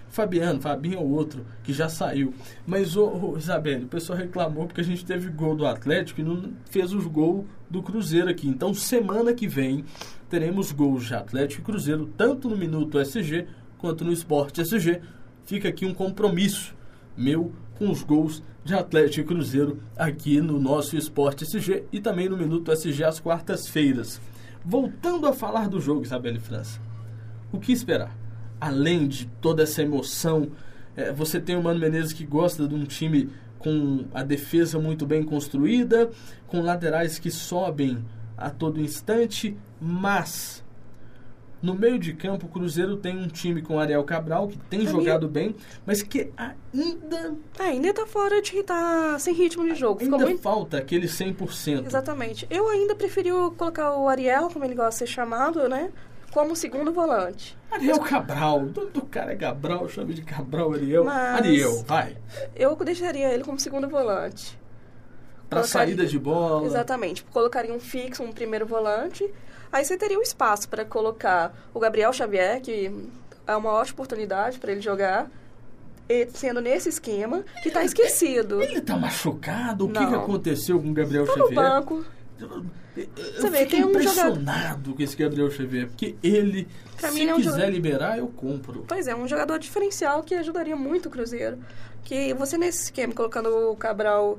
Fabiano, 0.08 0.60
Fabinho 0.60 1.00
ou 1.00 1.10
outro, 1.10 1.44
que 1.62 1.72
já 1.72 1.88
saiu. 1.88 2.32
Mas, 2.66 2.96
ô, 2.96 3.06
ô, 3.06 3.36
Isabelle, 3.36 3.84
o 3.84 3.88
pessoal 3.88 4.18
reclamou 4.18 4.66
porque 4.66 4.80
a 4.80 4.84
gente 4.84 5.04
teve 5.04 5.28
gol 5.28 5.54
do 5.54 5.66
Atlético 5.66 6.20
e 6.20 6.24
não 6.24 6.54
fez 6.70 6.92
os 6.92 7.06
gol 7.06 7.46
do 7.68 7.82
Cruzeiro 7.82 8.30
aqui. 8.30 8.48
Então, 8.48 8.72
semana 8.72 9.34
que 9.34 9.46
vem, 9.46 9.84
teremos 10.30 10.72
gols 10.72 11.06
de 11.06 11.14
Atlético 11.14 11.60
e 11.60 11.64
Cruzeiro, 11.64 12.10
tanto 12.16 12.48
no 12.48 12.56
Minuto 12.56 12.98
SG 12.98 13.46
quanto 13.76 14.04
no 14.04 14.12
Esporte 14.12 14.62
SG. 14.62 15.00
Fica 15.44 15.68
aqui 15.68 15.84
um 15.84 15.94
compromisso 15.94 16.74
meu 17.16 17.52
com 17.78 17.90
os 17.90 18.02
gols 18.02 18.42
de 18.64 18.74
Atlético 18.74 19.20
e 19.20 19.34
Cruzeiro 19.34 19.78
aqui 19.96 20.40
no 20.40 20.58
nosso 20.58 20.96
Esporte 20.96 21.44
SG 21.44 21.84
e 21.92 22.00
também 22.00 22.28
no 22.28 22.36
Minuto 22.36 22.72
SG 22.72 23.04
às 23.04 23.20
quartas-feiras. 23.20 24.20
Voltando 24.64 25.26
a 25.26 25.32
falar 25.32 25.68
do 25.68 25.80
jogo, 25.80 26.02
Isabelle 26.02 26.40
França, 26.40 26.80
o 27.52 27.60
que 27.60 27.70
esperar? 27.70 28.25
Além 28.60 29.06
de 29.06 29.26
toda 29.40 29.62
essa 29.62 29.82
emoção, 29.82 30.50
é, 30.96 31.12
você 31.12 31.40
tem 31.40 31.56
o 31.56 31.62
Mano 31.62 31.80
Menezes 31.80 32.12
que 32.12 32.24
gosta 32.24 32.66
de 32.66 32.74
um 32.74 32.84
time 32.84 33.30
com 33.58 34.04
a 34.14 34.22
defesa 34.22 34.78
muito 34.78 35.06
bem 35.06 35.22
construída, 35.22 36.10
com 36.46 36.60
laterais 36.60 37.18
que 37.18 37.30
sobem 37.30 38.04
a 38.36 38.50
todo 38.50 38.80
instante, 38.80 39.56
mas 39.80 40.64
no 41.62 41.74
meio 41.74 41.98
de 41.98 42.12
campo 42.12 42.46
o 42.46 42.48
Cruzeiro 42.48 42.96
tem 42.96 43.16
um 43.16 43.26
time 43.26 43.62
com 43.62 43.80
Ariel 43.80 44.04
Cabral 44.04 44.46
que 44.46 44.58
tem 44.58 44.86
jogado 44.86 45.26
bem, 45.26 45.54
mas 45.84 46.02
que 46.02 46.30
ainda 46.36 47.34
é, 47.58 47.62
ainda 47.62 47.88
está 47.88 48.06
fora 48.06 48.40
de 48.42 48.62
tá 48.62 49.18
sem 49.18 49.34
ritmo 49.34 49.64
de 49.64 49.74
jogo. 49.74 50.02
Ainda 50.02 50.18
muito... 50.18 50.42
falta 50.42 50.78
aquele 50.78 51.06
100%. 51.06 51.86
Exatamente. 51.86 52.46
Eu 52.50 52.68
ainda 52.68 52.94
preferi 52.94 53.30
colocar 53.56 53.96
o 53.96 54.08
Ariel, 54.08 54.48
como 54.52 54.64
ele 54.64 54.74
gosta 54.74 55.04
de 55.04 55.10
ser 55.10 55.14
chamado, 55.14 55.68
né? 55.68 55.90
Como 56.36 56.54
segundo 56.54 56.92
volante. 56.92 57.56
Ariel 57.70 57.98
Cabral, 57.98 58.58
o 58.58 58.66
nome 58.66 58.90
do 58.90 59.00
cara 59.06 59.32
é 59.32 59.36
Cabral, 59.36 59.88
chame 59.88 60.12
de 60.12 60.20
Cabral 60.20 60.74
Ariel. 60.74 61.02
Mas 61.02 61.38
Ariel, 61.38 61.82
vai. 61.86 62.14
Eu 62.54 62.76
deixaria 62.76 63.32
ele 63.32 63.42
como 63.42 63.58
segundo 63.58 63.88
volante. 63.88 64.58
Para 65.48 65.62
saída 65.62 66.04
de 66.04 66.18
bola. 66.18 66.66
Exatamente. 66.66 67.24
Colocaria 67.24 67.72
um 67.72 67.80
fixo, 67.80 68.22
um 68.22 68.32
primeiro 68.32 68.66
volante. 68.66 69.26
Aí 69.72 69.82
você 69.82 69.96
teria 69.96 70.18
um 70.18 70.22
espaço 70.22 70.68
para 70.68 70.84
colocar 70.84 71.56
o 71.72 71.80
Gabriel 71.80 72.12
Xavier, 72.12 72.60
que 72.60 72.92
é 73.46 73.56
uma 73.56 73.72
ótima 73.72 73.94
oportunidade 73.94 74.58
para 74.58 74.72
ele 74.72 74.82
jogar 74.82 75.30
sendo 76.34 76.60
nesse 76.60 76.90
esquema 76.90 77.46
que 77.62 77.68
está 77.68 77.82
esquecido. 77.82 78.62
Ele 78.62 78.78
está 78.78 78.94
machucado? 78.94 79.86
O 79.86 79.88
que, 79.88 80.06
que, 80.06 80.14
aconteceu 80.14 80.78
com 80.78 80.90
o 80.90 80.92
Gabriel 80.92 81.24
tá 81.24 81.32
Xavier? 81.32 81.48
no 81.48 81.54
banco. 81.54 82.04
Você 82.38 83.50
vê, 83.50 83.66
tem 83.66 83.84
um 83.84 83.90
impressionado 83.90 84.94
com 84.94 85.02
esse 85.02 85.16
Gabriel 85.16 85.50
Xavier, 85.50 85.86
porque 85.86 86.16
ele, 86.22 86.68
pra 86.96 87.10
se 87.10 87.26
é 87.26 87.32
um 87.32 87.36
quiser 87.36 87.50
jogador... 87.50 87.70
liberar, 87.70 88.18
eu 88.18 88.28
compro. 88.28 88.84
Pois 88.86 89.06
é, 89.06 89.14
um 89.14 89.26
jogador 89.28 89.58
diferencial 89.58 90.22
que 90.22 90.34
ajudaria 90.34 90.76
muito 90.76 91.06
o 91.06 91.10
Cruzeiro. 91.10 91.58
Que 92.04 92.32
você 92.34 92.56
nesse 92.56 92.84
esquema, 92.84 93.12
colocando 93.12 93.48
o 93.70 93.76
Cabral 93.76 94.38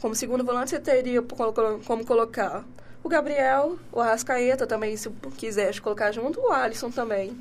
como 0.00 0.16
segundo 0.16 0.42
volante, 0.42 0.70
você 0.70 0.80
teria 0.80 1.22
como 1.22 2.04
colocar 2.04 2.64
o 3.04 3.08
Gabriel, 3.08 3.78
o 3.92 4.00
Arrascaeta 4.00 4.66
também, 4.66 4.96
se 4.96 5.08
quiser 5.36 5.78
colocar 5.80 6.10
junto, 6.10 6.40
o 6.40 6.52
Alisson 6.52 6.90
também. 6.90 7.36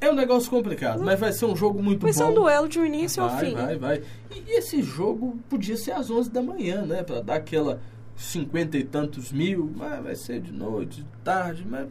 É 0.00 0.10
um 0.10 0.14
negócio 0.14 0.50
complicado, 0.50 1.04
mas 1.04 1.20
vai 1.20 1.32
ser 1.32 1.44
um 1.44 1.54
jogo 1.54 1.80
muito 1.82 2.00
vai 2.00 2.12
bom. 2.12 2.18
Vai 2.18 2.26
ser 2.26 2.32
um 2.32 2.34
duelo 2.34 2.68
de 2.68 2.80
um 2.80 2.86
início 2.86 3.22
vai, 3.22 3.32
ao 3.32 3.38
fim. 3.38 3.54
Vai, 3.54 3.76
vai. 3.76 4.02
E 4.34 4.58
esse 4.58 4.82
jogo 4.82 5.38
podia 5.48 5.76
ser 5.76 5.92
às 5.92 6.10
11 6.10 6.30
da 6.30 6.42
manhã, 6.42 6.82
né? 6.82 7.02
Pra 7.02 7.20
dar 7.20 7.34
aquela 7.34 7.80
cinquenta 8.20 8.76
e 8.76 8.84
tantos 8.84 9.32
mil, 9.32 9.72
mas 9.74 10.02
vai 10.02 10.14
ser 10.14 10.40
de 10.40 10.52
noite, 10.52 11.02
de 11.02 11.08
tarde, 11.24 11.66
mas. 11.68 11.88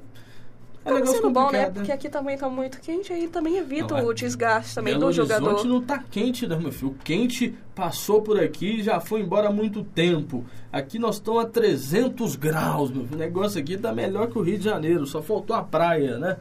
É 0.85 0.91
Acaba 0.91 1.07
sendo 1.07 1.29
bom, 1.29 1.51
né? 1.51 1.69
Porque 1.69 1.91
aqui 1.91 2.07
também 2.07 2.37
tá 2.37 2.47
muito 2.47 2.79
quente, 2.79 3.11
aí 3.11 3.27
também 3.27 3.57
evita 3.57 3.97
não, 3.97 4.07
o 4.07 4.13
desgaste 4.13 4.75
também 4.75 4.93
Belo 4.93 5.07
do 5.07 5.11
jogador. 5.11 5.49
Horizonte 5.49 5.67
não 5.67 5.81
tá 5.81 5.99
quente, 5.99 6.47
não, 6.47 6.59
meu 6.59 6.71
filho. 6.71 6.91
O 6.91 6.95
quente 7.03 7.53
passou 7.75 8.21
por 8.21 8.39
aqui 8.39 8.79
e 8.79 8.83
já 8.83 8.99
foi 9.01 9.19
embora 9.19 9.49
há 9.49 9.51
muito 9.51 9.83
tempo. 9.83 10.45
Aqui 10.71 10.97
nós 10.97 11.15
estamos 11.15 11.43
a 11.43 11.47
300 11.47 12.37
graus, 12.37 12.91
meu 12.91 13.03
filho. 13.03 13.15
O 13.15 13.19
negócio 13.19 13.59
aqui 13.59 13.77
tá 13.77 13.91
melhor 13.91 14.29
que 14.29 14.37
o 14.37 14.41
Rio 14.41 14.57
de 14.57 14.63
Janeiro, 14.63 15.05
só 15.05 15.21
faltou 15.21 15.53
a 15.55 15.63
praia, 15.63 16.17
né? 16.17 16.37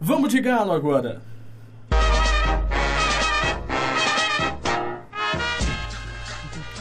Vamos 0.00 0.30
de 0.30 0.40
galo 0.40 0.72
agora. 0.72 1.20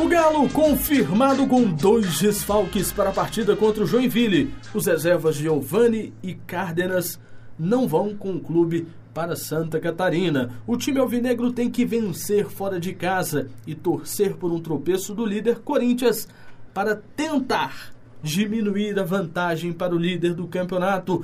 O 0.01 0.07
Galo 0.07 0.49
confirmado 0.49 1.45
com 1.45 1.63
dois 1.63 2.19
desfalques 2.19 2.91
para 2.91 3.11
a 3.11 3.13
partida 3.13 3.55
contra 3.55 3.83
o 3.83 3.85
Joinville. 3.85 4.51
Os 4.73 4.87
reservas 4.87 5.35
Giovanni 5.35 6.11
e 6.23 6.33
Cárdenas 6.33 7.19
não 7.57 7.87
vão 7.87 8.15
com 8.15 8.31
o 8.31 8.39
clube 8.39 8.87
para 9.13 9.35
Santa 9.35 9.79
Catarina. 9.79 10.55
O 10.65 10.75
time 10.75 10.99
alvinegro 10.99 11.53
tem 11.53 11.69
que 11.69 11.85
vencer 11.85 12.49
fora 12.49 12.79
de 12.79 12.93
casa 12.93 13.47
e 13.67 13.75
torcer 13.75 14.35
por 14.37 14.51
um 14.51 14.59
tropeço 14.59 15.13
do 15.13 15.23
líder 15.23 15.59
Corinthians 15.59 16.27
para 16.73 16.95
tentar 16.95 17.93
diminuir 18.23 18.99
a 18.99 19.03
vantagem 19.03 19.71
para 19.71 19.93
o 19.93 19.99
líder 19.99 20.33
do 20.33 20.47
campeonato. 20.47 21.23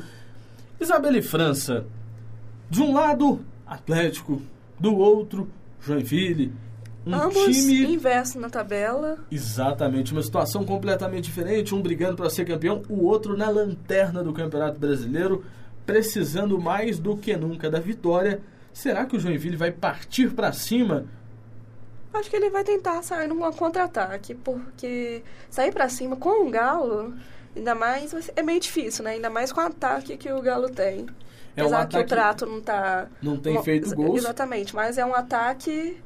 Isabelle 0.80 1.24
França. 1.24 1.88
De 2.70 2.80
um 2.80 2.94
lado, 2.94 3.40
Atlético, 3.66 4.40
do 4.80 4.96
outro, 4.96 5.50
Joinville 5.82 6.54
um 7.08 7.22
Ambos 7.22 7.46
time 7.46 7.94
inverso 7.94 8.40
na 8.40 8.50
tabela. 8.50 9.18
Exatamente, 9.32 10.12
uma 10.12 10.24
situação 10.24 10.64
completamente 10.66 11.26
diferente, 11.26 11.74
um 11.74 11.82
brigando 11.82 12.16
para 12.16 12.30
ser 12.30 12.46
campeão, 12.46 12.84
o 12.90 13.06
outro 13.06 13.38
na 13.38 13.50
lanterna 13.50 14.24
do 14.24 14.34
Campeonato 14.34 14.80
Brasileiro, 14.80 15.44
precisando 15.86 16.60
mais 16.60 17.00
do 17.00 17.16
que 17.16 17.36
nunca 17.36 17.70
da 17.70 17.80
vitória. 17.80 18.42
Será 18.74 19.06
que 19.06 19.16
o 19.16 19.20
Joinville 19.20 19.56
vai 19.56 19.72
partir 19.72 20.32
para 20.32 20.52
cima 20.52 21.06
Acho 22.14 22.30
que 22.30 22.36
ele 22.36 22.50
vai 22.50 22.64
tentar 22.64 23.02
sair 23.04 23.28
num 23.28 23.52
contra-ataque, 23.52 24.34
porque 24.34 25.24
sair 25.50 25.72
para 25.72 25.88
cima 25.90 26.16
com 26.16 26.48
o 26.48 26.50
Galo, 26.50 27.14
ainda 27.56 27.76
mais 27.76 28.14
é 28.36 28.42
meio 28.42 28.60
difícil, 28.60 29.04
né? 29.04 29.12
Ainda 29.12 29.30
mais 29.30 29.52
com 29.52 29.62
o 29.62 29.64
ataque 29.64 30.18
que 30.18 30.32
o 30.32 30.42
Galo 30.42 30.70
tem. 30.70 31.06
É 31.56 31.62
Apesar 31.62 31.78
um 31.78 31.82
ataque, 31.82 31.98
que 31.98 32.14
o 32.14 32.16
Prato 32.16 32.46
não 32.46 32.62
tá 32.62 33.08
não 33.22 33.38
tem 33.38 33.62
feito 33.64 33.94
gols. 33.96 34.20
Exatamente, 34.20 34.76
mas 34.76 34.98
é 34.98 35.06
um 35.06 35.14
ataque 35.14 35.98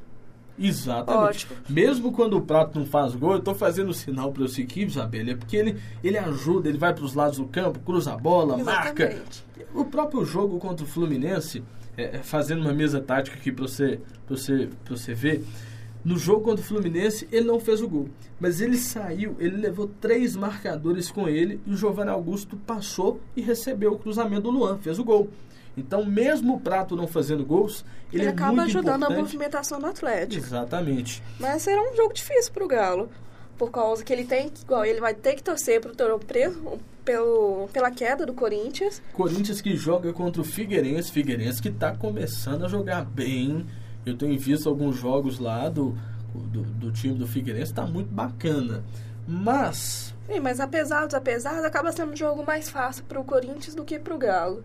Exatamente. 0.58 1.46
Ótimo. 1.46 1.56
Mesmo 1.68 2.12
quando 2.12 2.36
o 2.36 2.40
Prato 2.40 2.78
não 2.78 2.86
faz 2.86 3.14
gol, 3.14 3.32
eu 3.32 3.38
estou 3.38 3.54
fazendo 3.54 3.92
sinal 3.92 4.32
para 4.32 4.42
o 4.42 4.46
equipe, 4.46 4.90
Isabela, 4.90 5.30
é 5.30 5.36
porque 5.36 5.56
ele, 5.56 5.80
ele 6.02 6.18
ajuda, 6.18 6.68
ele 6.68 6.78
vai 6.78 6.94
para 6.94 7.04
os 7.04 7.14
lados 7.14 7.38
do 7.38 7.46
campo, 7.46 7.78
cruza 7.80 8.12
a 8.12 8.16
bola, 8.16 8.58
Exatamente. 8.60 9.02
marca. 9.02 9.22
O 9.74 9.84
próprio 9.84 10.24
jogo 10.24 10.58
contra 10.58 10.84
o 10.84 10.88
Fluminense, 10.88 11.62
é, 11.96 12.16
é 12.16 12.18
fazendo 12.18 12.60
uma 12.60 12.72
mesa 12.72 13.00
tática 13.00 13.36
aqui 13.36 13.50
para 13.50 13.66
você, 13.66 14.00
você, 14.28 14.68
você 14.88 15.14
ver, 15.14 15.44
no 16.04 16.18
jogo 16.18 16.42
contra 16.42 16.60
o 16.60 16.66
Fluminense, 16.66 17.28
ele 17.30 17.46
não 17.46 17.60
fez 17.60 17.80
o 17.80 17.88
gol. 17.88 18.08
Mas 18.40 18.60
ele 18.60 18.76
saiu, 18.76 19.36
ele 19.38 19.56
levou 19.56 19.88
três 20.00 20.34
marcadores 20.34 21.10
com 21.10 21.28
ele 21.28 21.60
e 21.64 21.72
o 21.72 21.76
Giovanni 21.76 22.10
Augusto 22.10 22.56
passou 22.56 23.20
e 23.36 23.40
recebeu 23.40 23.92
o 23.92 23.98
cruzamento 23.98 24.42
do 24.42 24.50
Luan, 24.50 24.78
fez 24.78 24.98
o 24.98 25.04
gol. 25.04 25.30
Então, 25.76 26.04
mesmo 26.04 26.56
o 26.56 26.60
Prato 26.60 26.94
não 26.94 27.06
fazendo 27.06 27.44
gols, 27.44 27.84
ele, 28.12 28.22
ele 28.22 28.28
é 28.28 28.32
acaba 28.32 28.62
ajudando 28.62 28.96
importante. 28.96 29.18
a 29.18 29.22
movimentação 29.22 29.80
do 29.80 29.86
Atlético. 29.86 30.44
Exatamente. 30.44 31.22
Mas 31.40 31.62
será 31.62 31.80
um 31.82 31.96
jogo 31.96 32.12
difícil 32.12 32.52
para 32.52 32.64
o 32.64 32.68
Galo, 32.68 33.08
por 33.56 33.70
causa 33.70 34.04
que 34.04 34.12
ele 34.12 34.24
tem 34.24 34.50
que, 34.50 34.62
igual, 34.62 34.84
ele 34.84 35.00
vai 35.00 35.14
ter 35.14 35.34
que 35.34 35.42
torcer 35.42 35.80
pro 35.80 35.92
pelo, 36.20 36.78
pelo 37.04 37.68
pela 37.72 37.90
queda 37.90 38.26
do 38.26 38.34
Corinthians. 38.34 39.00
Corinthians 39.14 39.60
que 39.60 39.74
joga 39.74 40.12
contra 40.12 40.42
o 40.42 40.44
Figueirense, 40.44 41.10
Figueirense 41.10 41.62
que 41.62 41.68
está 41.68 41.96
começando 41.96 42.64
a 42.64 42.68
jogar 42.68 43.04
bem. 43.04 43.66
Eu 44.04 44.16
tenho 44.16 44.38
visto 44.38 44.68
alguns 44.68 44.96
jogos 44.96 45.38
lá 45.38 45.68
do, 45.68 45.96
do, 46.34 46.62
do 46.62 46.92
time 46.92 47.14
do 47.14 47.26
Figueirense, 47.26 47.70
está 47.70 47.86
muito 47.86 48.12
bacana. 48.12 48.82
Mas. 49.26 50.12
Sim, 50.26 50.40
mas 50.40 50.60
apesar 50.60 51.06
dos 51.06 51.14
apesar, 51.14 51.64
acaba 51.64 51.92
sendo 51.92 52.12
um 52.12 52.16
jogo 52.16 52.44
mais 52.44 52.68
fácil 52.68 53.04
para 53.04 53.20
o 53.20 53.24
Corinthians 53.24 53.74
do 53.74 53.84
que 53.84 53.98
para 53.98 54.14
o 54.14 54.18
Galo. 54.18 54.64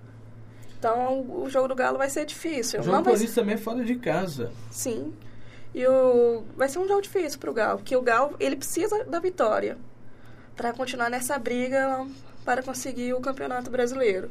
Então 0.77 1.21
o 1.21 1.49
jogo 1.49 1.67
do 1.67 1.75
Galo 1.75 1.97
vai 1.97 2.09
ser 2.09 2.25
difícil. 2.25 2.79
O 2.79 2.83
jogo 2.83 2.97
do 2.97 3.03
Corinthians 3.05 3.33
também 3.33 3.55
é 3.55 3.57
fora 3.57 3.83
de 3.83 3.95
casa. 3.95 4.51
Sim. 4.69 5.13
E 5.73 5.85
o... 5.85 6.43
vai 6.55 6.69
ser 6.69 6.79
um 6.79 6.87
jogo 6.87 7.01
difícil 7.01 7.39
para 7.39 7.49
o 7.49 7.53
Galo, 7.53 7.77
porque 7.79 7.95
o 7.95 8.01
Galo 8.01 8.35
ele 8.39 8.55
precisa 8.55 9.03
da 9.05 9.19
vitória 9.19 9.77
para 10.55 10.73
continuar 10.73 11.09
nessa 11.09 11.37
briga 11.37 12.05
para 12.43 12.63
conseguir 12.63 13.13
o 13.13 13.19
campeonato 13.19 13.69
brasileiro. 13.69 14.29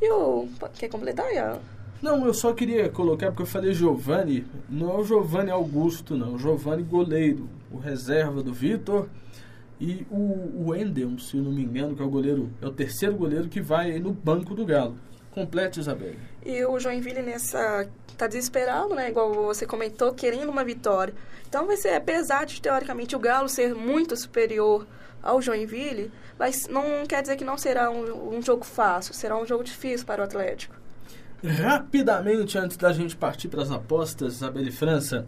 E 0.00 0.10
o. 0.10 0.48
Quer 0.74 0.88
completar, 0.88 1.32
Ian? 1.32 1.58
Não, 2.00 2.26
eu 2.26 2.34
só 2.34 2.52
queria 2.52 2.88
colocar, 2.88 3.28
porque 3.28 3.42
eu 3.42 3.46
falei 3.46 3.72
Giovanni, 3.72 4.44
não 4.68 4.90
é 4.90 4.96
o 4.96 5.04
Giovanni 5.04 5.52
Augusto, 5.52 6.16
não, 6.16 6.34
o 6.34 6.38
Giovanni 6.38 6.82
goleiro, 6.82 7.48
o 7.70 7.78
reserva 7.78 8.42
do 8.42 8.52
Vitor. 8.52 9.08
E 9.80 10.04
o, 10.10 10.66
o 10.66 10.74
Endel, 10.74 11.16
se 11.18 11.36
eu 11.36 11.42
não 11.42 11.52
me 11.52 11.62
engano, 11.62 11.94
que 11.94 12.02
é 12.02 12.04
o 12.04 12.10
goleiro, 12.10 12.50
é 12.60 12.66
o 12.66 12.72
terceiro 12.72 13.14
goleiro 13.14 13.48
que 13.48 13.60
vai 13.60 13.98
no 14.00 14.12
banco 14.12 14.54
do 14.54 14.64
Galo. 14.64 14.96
Complete, 15.32 15.80
Isabel. 15.80 16.14
E 16.44 16.64
o 16.64 16.78
Joinville 16.78 17.22
nessa 17.22 17.88
tá 18.16 18.26
desesperado, 18.26 18.94
né? 18.94 19.08
Igual 19.08 19.32
você 19.32 19.66
comentou, 19.66 20.12
querendo 20.12 20.50
uma 20.50 20.64
vitória. 20.64 21.14
Então 21.48 21.66
vai 21.66 21.76
ser, 21.76 21.94
apesar 21.94 22.46
de 22.46 22.60
teoricamente 22.60 23.16
o 23.16 23.18
Galo 23.18 23.48
ser 23.48 23.74
muito 23.74 24.16
superior 24.16 24.86
ao 25.22 25.40
Joinville, 25.40 26.10
mas 26.38 26.66
não 26.68 27.06
quer 27.06 27.22
dizer 27.22 27.36
que 27.36 27.44
não 27.44 27.56
será 27.56 27.90
um, 27.90 28.36
um 28.36 28.42
jogo 28.42 28.64
fácil, 28.64 29.14
será 29.14 29.36
um 29.36 29.46
jogo 29.46 29.64
difícil 29.64 30.06
para 30.06 30.20
o 30.20 30.24
Atlético. 30.24 30.74
Rapidamente, 31.44 32.56
antes 32.58 32.76
da 32.76 32.92
gente 32.92 33.16
partir 33.16 33.48
para 33.48 33.62
as 33.62 33.70
apostas, 33.70 34.34
Isabel 34.34 34.66
e 34.66 34.70
França, 34.70 35.26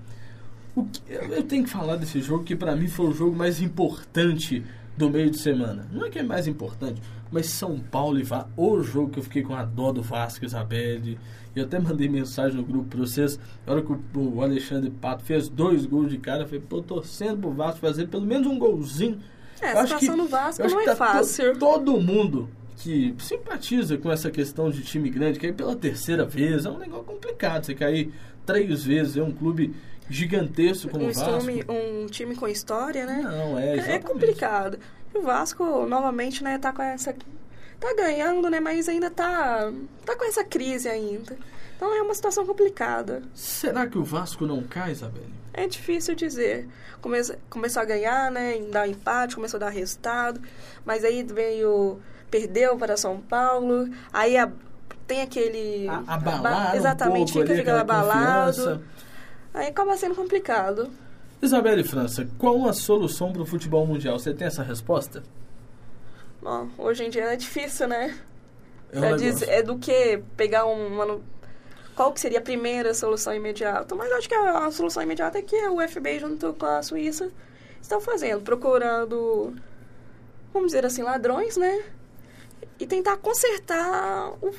o 0.74 0.84
que, 0.84 1.02
eu 1.08 1.42
tenho 1.42 1.64
que 1.64 1.70
falar 1.70 1.96
desse 1.96 2.20
jogo 2.20 2.44
que 2.44 2.54
para 2.54 2.76
mim 2.76 2.88
foi 2.88 3.06
o 3.06 3.12
jogo 3.12 3.34
mais 3.34 3.60
importante 3.60 4.64
do 4.96 5.10
meio 5.10 5.30
de 5.30 5.38
semana. 5.38 5.86
Não 5.92 6.06
é 6.06 6.10
que 6.10 6.18
é 6.18 6.22
mais 6.22 6.46
importante, 6.46 7.00
mas 7.34 7.46
São 7.46 7.80
Paulo 7.80 8.20
e 8.20 8.22
Vasco, 8.22 8.48
o 8.56 8.80
jogo 8.80 9.10
que 9.10 9.18
eu 9.18 9.22
fiquei 9.24 9.42
com 9.42 9.56
a 9.56 9.64
dó 9.64 9.90
do 9.90 10.00
Vasco, 10.00 10.44
Isabelle. 10.44 11.18
Eu 11.54 11.64
até 11.64 11.80
mandei 11.80 12.08
mensagem 12.08 12.56
no 12.56 12.62
grupo 12.62 12.90
para 12.90 13.00
vocês. 13.00 13.40
Na 13.66 13.72
hora 13.72 13.82
que 13.82 13.92
o 14.16 14.40
Alexandre 14.40 14.88
Pato 14.88 15.24
fez 15.24 15.48
dois 15.48 15.84
gols 15.84 16.10
de 16.10 16.18
cara, 16.18 16.42
eu 16.42 16.46
falei, 16.46 16.60
pô, 16.60 16.80
torcendo 16.80 17.40
pro 17.40 17.50
Vasco 17.50 17.80
fazer 17.80 18.06
pelo 18.06 18.24
menos 18.24 18.46
um 18.46 18.56
golzinho. 18.56 19.18
É, 19.60 19.72
a 19.72 19.82
situação 19.82 20.16
no 20.16 20.28
Vasco 20.28 20.62
não 20.62 20.80
é 20.80 20.84
tá 20.84 20.94
fácil. 20.94 21.54
To, 21.54 21.58
todo 21.58 22.00
mundo 22.00 22.48
que 22.76 23.14
simpatiza 23.18 23.98
com 23.98 24.12
essa 24.12 24.30
questão 24.30 24.70
de 24.70 24.82
time 24.82 25.10
grande, 25.10 25.40
que 25.40 25.46
aí 25.46 25.52
pela 25.52 25.74
terceira 25.74 26.24
vez 26.24 26.64
é 26.66 26.70
um 26.70 26.78
negócio 26.78 27.04
complicado. 27.04 27.64
Você 27.64 27.74
cair 27.74 28.12
três 28.46 28.84
vezes, 28.84 29.16
é 29.16 29.22
um 29.22 29.32
clube 29.32 29.74
gigantesco 30.08 30.88
como 30.88 31.04
um 31.04 31.08
o 31.08 31.12
Vasco. 31.12 31.40
Time, 31.40 31.64
um 31.68 32.06
time 32.06 32.36
com 32.36 32.46
história, 32.46 33.06
né? 33.06 33.22
Não, 33.22 33.58
é, 33.58 33.70
é 33.70 33.74
exatamente. 33.74 33.90
É 33.90 33.98
complicado. 33.98 34.78
E 35.14 35.18
o 35.18 35.22
Vasco, 35.22 35.86
novamente, 35.86 36.42
né, 36.42 36.58
tá 36.58 36.72
com 36.72 36.82
essa... 36.82 37.14
Tá 37.80 37.94
ganhando, 37.94 38.48
né, 38.50 38.60
mas 38.60 38.88
ainda 38.88 39.10
tá, 39.10 39.70
tá 40.04 40.16
com 40.16 40.24
essa 40.24 40.42
crise 40.44 40.88
ainda. 40.88 41.36
Então 41.76 41.94
é 41.94 42.02
uma 42.02 42.14
situação 42.14 42.46
complicada. 42.46 43.22
Será 43.34 43.86
que 43.86 43.98
o 43.98 44.04
Vasco 44.04 44.46
não 44.46 44.62
cai, 44.62 44.92
Isabelle? 44.92 45.32
É 45.52 45.66
difícil 45.66 46.14
dizer. 46.14 46.68
Come, 47.00 47.18
começou 47.48 47.82
a 47.82 47.84
ganhar, 47.84 48.30
né, 48.30 48.58
dar 48.72 48.88
empate, 48.88 49.34
começou 49.34 49.58
a 49.58 49.64
dar 49.64 49.70
resultado, 49.70 50.40
mas 50.84 51.04
aí 51.04 51.22
veio... 51.22 52.00
Perdeu 52.30 52.76
para 52.76 52.96
São 52.96 53.20
Paulo, 53.20 53.88
aí 54.12 54.36
a, 54.36 54.50
tem 55.06 55.22
aquele... 55.22 55.86
A, 55.88 56.14
abalado 56.14 56.76
Exatamente, 56.76 57.30
um 57.30 57.34
pouco 57.34 57.46
fica, 57.46 57.58
fica 57.58 57.80
abalado. 57.80 58.56
Confiança. 58.56 58.82
Aí 59.52 59.68
acaba 59.68 59.96
sendo 59.96 60.16
complicado. 60.16 60.90
Isabelle 61.44 61.84
França, 61.84 62.26
qual 62.38 62.66
a 62.66 62.72
solução 62.72 63.32
para 63.32 63.42
o 63.42 63.46
futebol 63.46 63.86
mundial? 63.86 64.18
Você 64.18 64.32
tem 64.32 64.46
essa 64.46 64.62
resposta? 64.62 65.22
Bom, 66.40 66.68
hoje 66.78 67.04
em 67.04 67.10
dia 67.10 67.24
é 67.24 67.36
difícil, 67.36 67.88
né? 67.88 68.18
É, 68.92 69.12
um 69.12 69.16
diz, 69.16 69.42
é 69.42 69.62
do 69.62 69.78
que 69.78 70.22
pegar 70.36 70.66
uma. 70.66 71.20
Qual 71.94 72.12
que 72.12 72.20
seria 72.20 72.38
a 72.38 72.42
primeira 72.42 72.92
solução 72.92 73.34
imediata? 73.34 73.94
Mas 73.94 74.10
acho 74.12 74.28
que 74.28 74.34
a, 74.34 74.66
a 74.66 74.70
solução 74.70 75.02
imediata 75.02 75.38
é 75.38 75.42
que 75.42 75.56
o 75.68 75.86
FBI, 75.86 76.18
junto 76.20 76.52
com 76.54 76.66
a 76.66 76.82
Suíça, 76.82 77.30
estão 77.80 78.00
fazendo, 78.00 78.42
procurando, 78.42 79.54
vamos 80.52 80.68
dizer 80.68 80.84
assim, 80.84 81.02
ladrões, 81.02 81.56
né? 81.56 81.84
E 82.78 82.86
tentar 82.86 83.16
consertar 83.18 84.32
o, 84.42 84.52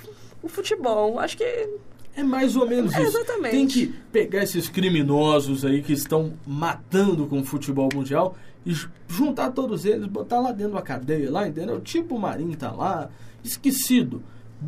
o 0.43 0.47
futebol. 0.47 1.19
Acho 1.19 1.37
que 1.37 1.69
é 2.15 2.23
mais 2.23 2.55
ou 2.55 2.67
menos 2.67 2.93
é, 2.93 3.03
isso. 3.03 3.17
Exatamente. 3.17 3.51
Tem 3.51 3.67
que 3.67 3.87
pegar 4.11 4.43
esses 4.43 4.69
criminosos 4.69 5.65
aí 5.65 5.81
que 5.81 5.93
estão 5.93 6.33
matando 6.45 7.27
com 7.27 7.41
o 7.41 7.43
futebol 7.43 7.89
mundial 7.93 8.35
e 8.65 8.73
juntar 9.07 9.51
todos 9.51 9.85
eles, 9.85 10.07
botar 10.07 10.39
lá 10.39 10.51
dentro 10.51 10.73
da 10.73 10.81
cadeia, 10.81 11.29
lá, 11.29 11.47
entendeu? 11.47 11.79
Tipo 11.81 12.15
o 12.15 12.19
Marinho 12.19 12.55
tá 12.55 12.71
lá, 12.71 13.09
esquecido. 13.43 14.23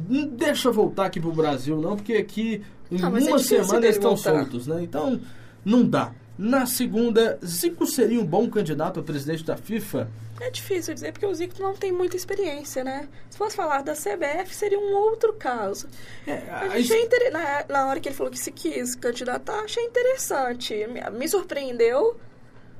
Não 0.09 0.27
deixa 0.27 0.69
voltar 0.71 1.05
aqui 1.05 1.19
pro 1.19 1.31
Brasil, 1.31 1.79
não, 1.79 1.95
porque 1.95 2.13
aqui 2.13 2.61
em 2.91 2.99
não, 2.99 3.09
uma 3.09 3.19
é 3.19 3.39
semana 3.39 3.85
eles 3.85 3.95
estão 3.95 4.15
soltos, 4.17 4.67
né? 4.67 4.83
Então, 4.83 5.19
não 5.63 5.87
dá. 5.87 6.11
Na 6.37 6.67
segunda, 6.67 7.39
Zico 7.43 7.87
seria 7.87 8.19
um 8.21 8.25
bom 8.25 8.47
candidato 8.47 8.99
a 8.99 9.03
presidente 9.03 9.43
da 9.43 9.57
FIFA? 9.57 10.07
É 10.39 10.51
difícil 10.51 10.93
dizer, 10.93 11.11
porque 11.11 11.25
o 11.25 11.33
Zico 11.33 11.59
não 11.59 11.73
tem 11.73 11.91
muita 11.91 12.15
experiência, 12.15 12.83
né? 12.83 13.09
Se 13.27 13.39
fosse 13.39 13.55
falar 13.55 13.81
da 13.81 13.93
CBF, 13.93 14.53
seria 14.53 14.77
um 14.77 14.93
outro 14.93 15.33
caso. 15.33 15.87
É, 16.27 16.43
achei 16.51 17.05
inter... 17.05 17.31
na, 17.31 17.65
na 17.67 17.87
hora 17.87 17.99
que 17.99 18.09
ele 18.09 18.15
falou 18.15 18.31
que 18.31 18.37
se 18.37 18.51
quis 18.51 18.93
candidatar, 18.93 19.61
achei 19.61 19.83
interessante. 19.83 20.75
Me, 20.85 21.01
me 21.09 21.27
surpreendeu, 21.27 22.15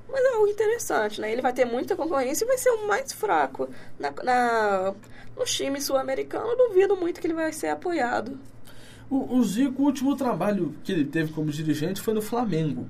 mas 0.08 0.24
é 0.24 0.34
algo 0.36 0.48
interessante, 0.48 1.20
né? 1.20 1.32
Ele 1.32 1.42
vai 1.42 1.52
ter 1.52 1.66
muita 1.66 1.96
concorrência 1.96 2.46
e 2.46 2.48
vai 2.48 2.60
ser 2.60 2.70
o 2.70 2.88
mais 2.88 3.12
fraco. 3.12 3.68
Na, 3.98 4.14
na, 4.24 4.94
no 5.36 5.46
time 5.46 5.82
sul-americano, 5.82 6.56
duvido 6.56 6.96
muito 6.96 7.20
que 7.20 7.26
ele 7.26 7.34
vai 7.34 7.52
ser 7.52 7.70
apoiado. 7.70 8.38
O, 9.10 9.36
o 9.36 9.44
Zico, 9.44 9.82
o 9.82 9.86
último 9.86 10.16
trabalho 10.16 10.76
que 10.84 10.92
ele 10.92 11.06
teve 11.06 11.34
como 11.34 11.50
dirigente 11.50 12.02
foi 12.02 12.14
no 12.14 12.22
Flamengo 12.22 12.88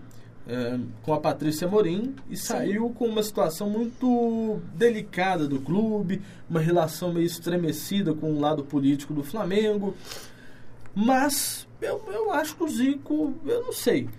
é, 0.47 0.79
com 1.03 1.13
a 1.13 1.19
Patrícia 1.19 1.67
Morim 1.67 2.15
e 2.29 2.38
Sim. 2.38 2.45
saiu 2.45 2.89
com 2.91 3.05
uma 3.05 3.21
situação 3.21 3.69
muito 3.69 4.60
delicada 4.73 5.47
do 5.47 5.60
clube, 5.60 6.21
uma 6.49 6.60
relação 6.60 7.13
meio 7.13 7.25
estremecida 7.25 8.13
com 8.13 8.31
o 8.31 8.39
lado 8.39 8.63
político 8.63 9.13
do 9.13 9.23
Flamengo. 9.23 9.93
Mas 10.95 11.67
eu, 11.81 12.01
eu 12.12 12.31
acho 12.31 12.55
que 12.55 12.63
o 12.63 12.69
Zico, 12.69 13.33
eu 13.45 13.63
não 13.63 13.73
sei. 13.73 14.10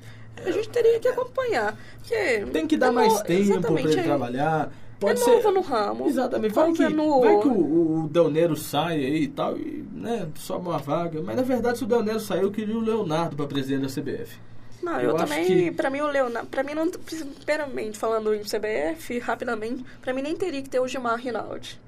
A 0.44 0.50
gente 0.50 0.68
teria 0.68 1.00
que 1.00 1.08
acompanhar. 1.08 1.76
Porque 1.98 2.46
Tem 2.52 2.66
que 2.66 2.76
dar 2.76 2.88
é 2.88 2.90
mais 2.92 3.20
tempo 3.22 3.60
para 3.60 3.80
ele 3.80 3.98
é, 3.98 4.02
trabalhar. 4.02 4.72
Pode 5.00 5.20
é 5.20 5.24
ser, 5.24 5.30
novo 5.30 5.50
no 5.52 5.60
ramo. 5.60 6.06
Exatamente. 6.06 6.54
Vai 6.54 6.72
que, 6.72 6.88
no... 6.88 7.20
vai 7.20 7.40
que 7.40 7.48
o, 7.48 8.04
o 8.04 8.08
Del 8.08 8.30
Nero 8.30 8.56
sai 8.56 8.96
aí 8.96 9.22
e 9.22 9.28
tal, 9.28 9.56
e 9.56 9.84
né, 9.92 10.28
sobe 10.34 10.68
uma 10.68 10.78
vaga. 10.78 11.22
Mas 11.22 11.36
na 11.36 11.42
verdade, 11.42 11.78
se 11.78 11.84
o 11.84 11.86
Del 11.86 12.02
Nero 12.02 12.20
saiu, 12.20 12.42
eu 12.44 12.50
queria 12.50 12.76
o 12.76 12.80
Leonardo 12.80 13.36
para 13.36 13.46
presidente 13.46 13.82
da 13.82 13.88
CBF. 13.88 14.38
Não, 14.82 15.00
eu, 15.00 15.10
eu 15.10 15.16
também, 15.16 15.44
que... 15.44 15.70
pra 15.72 15.90
mim 15.90 16.00
o 16.00 16.06
Leonardo, 16.06 16.48
pra 16.48 16.62
mim 16.62 16.74
não, 16.74 16.88
primeiramente, 16.90 17.98
falando 17.98 18.32
em 18.34 18.42
CBF, 18.42 19.18
rapidamente, 19.18 19.84
pra 20.00 20.12
mim 20.12 20.22
nem 20.22 20.36
teria 20.36 20.62
que 20.62 20.68
ter 20.68 20.78
o 20.80 20.86
Gilmar 20.86 21.16
Rinaldi. 21.18 21.80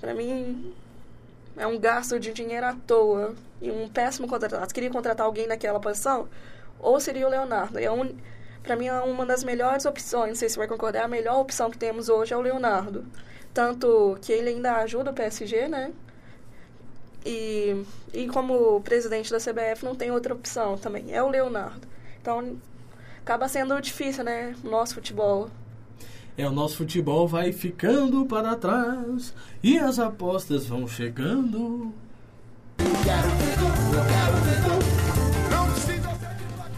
Pra 0.00 0.14
mim, 0.14 0.74
é 1.56 1.66
um 1.66 1.78
gasto 1.78 2.18
de 2.18 2.32
dinheiro 2.32 2.66
à 2.66 2.74
toa 2.74 3.34
e 3.60 3.70
um 3.70 3.88
péssimo 3.88 4.26
contratado. 4.26 4.72
Queria 4.72 4.90
contratar 4.90 5.26
alguém 5.26 5.46
naquela 5.46 5.78
posição, 5.78 6.28
ou 6.80 6.98
seria 6.98 7.26
o 7.26 7.30
Leonardo. 7.30 7.78
É 7.78 7.90
um, 7.90 8.16
Para 8.62 8.74
mim, 8.76 8.86
é 8.86 9.00
uma 9.00 9.26
das 9.26 9.44
melhores 9.44 9.84
opções, 9.84 10.28
não 10.28 10.34
sei 10.36 10.48
se 10.48 10.54
você 10.54 10.60
vai 10.60 10.68
concordar, 10.68 11.04
a 11.04 11.08
melhor 11.08 11.40
opção 11.40 11.70
que 11.70 11.78
temos 11.78 12.08
hoje 12.08 12.32
é 12.32 12.36
o 12.36 12.40
Leonardo. 12.40 13.04
Tanto 13.52 14.18
que 14.22 14.32
ele 14.32 14.50
ainda 14.50 14.76
ajuda 14.76 15.10
o 15.10 15.14
PSG, 15.14 15.68
né? 15.68 15.92
E, 17.24 17.84
e 18.12 18.26
como 18.28 18.80
presidente 18.80 19.30
da 19.30 19.38
CBF 19.38 19.84
não 19.84 19.94
tem 19.94 20.10
outra 20.10 20.34
opção 20.34 20.76
também, 20.76 21.14
é 21.14 21.22
o 21.22 21.28
Leonardo. 21.28 21.86
Então, 22.20 22.56
acaba 23.20 23.48
sendo 23.48 23.80
difícil, 23.80 24.24
né? 24.24 24.54
O 24.64 24.68
nosso 24.68 24.94
futebol. 24.94 25.48
É, 26.36 26.46
o 26.46 26.52
nosso 26.52 26.78
futebol 26.78 27.28
vai 27.28 27.52
ficando 27.52 28.24
para 28.24 28.56
trás 28.56 29.34
e 29.62 29.78
as 29.78 29.98
apostas 29.98 30.66
vão 30.66 30.88
chegando. 30.88 31.92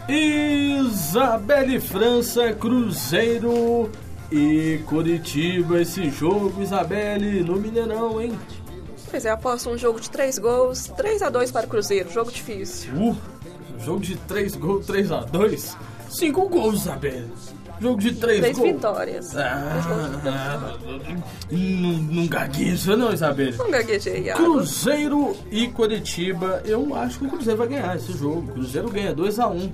Isabelle 0.07 1.79
França, 1.79 2.53
Cruzeiro 2.53 3.89
e 4.31 4.79
Curitiba. 4.85 5.81
Esse 5.81 6.09
jogo, 6.09 6.61
Isabelle, 6.61 7.41
no 7.41 7.55
Mineirão, 7.55 8.21
hein? 8.21 8.37
Pois 9.09 9.25
é, 9.25 9.29
aposto 9.29 9.69
um 9.69 9.77
jogo 9.77 9.99
de 9.99 10.09
três 10.09 10.37
gols, 10.37 10.87
3 10.97 11.21
a 11.21 11.29
2 11.29 11.51
para 11.51 11.65
o 11.65 11.69
Cruzeiro, 11.69 12.11
jogo 12.11 12.31
difícil. 12.31 12.93
Uh, 12.93 13.15
jogo 13.79 13.99
de 13.99 14.15
três 14.15 14.55
gols, 14.55 14.85
3 14.85 15.11
a 15.11 15.21
2 15.21 15.77
Cinco 16.09 16.47
gols, 16.47 16.81
Isabelle. 16.81 17.29
Jogo 17.79 17.99
de 17.99 18.13
três, 18.13 18.39
três 18.39 18.57
gols. 18.57 18.71
vitórias. 18.71 19.35
Ah, 19.35 20.77
não, 21.51 21.59
não 21.59 22.27
gagueja 22.27 22.95
não, 22.95 23.11
Isabelle. 23.11 23.57
Não 23.57 23.69
gaguejei, 23.69 24.31
Cruzeiro 24.31 25.35
e 25.51 25.67
Curitiba. 25.67 26.61
Eu 26.63 26.95
acho 26.95 27.19
que 27.19 27.25
o 27.25 27.29
Cruzeiro 27.29 27.57
vai 27.57 27.67
ganhar 27.67 27.97
esse 27.97 28.13
jogo. 28.13 28.49
Cruzeiro 28.53 28.89
ganha 28.89 29.13
2 29.13 29.39
a 29.39 29.49
1 29.49 29.57
um. 29.57 29.69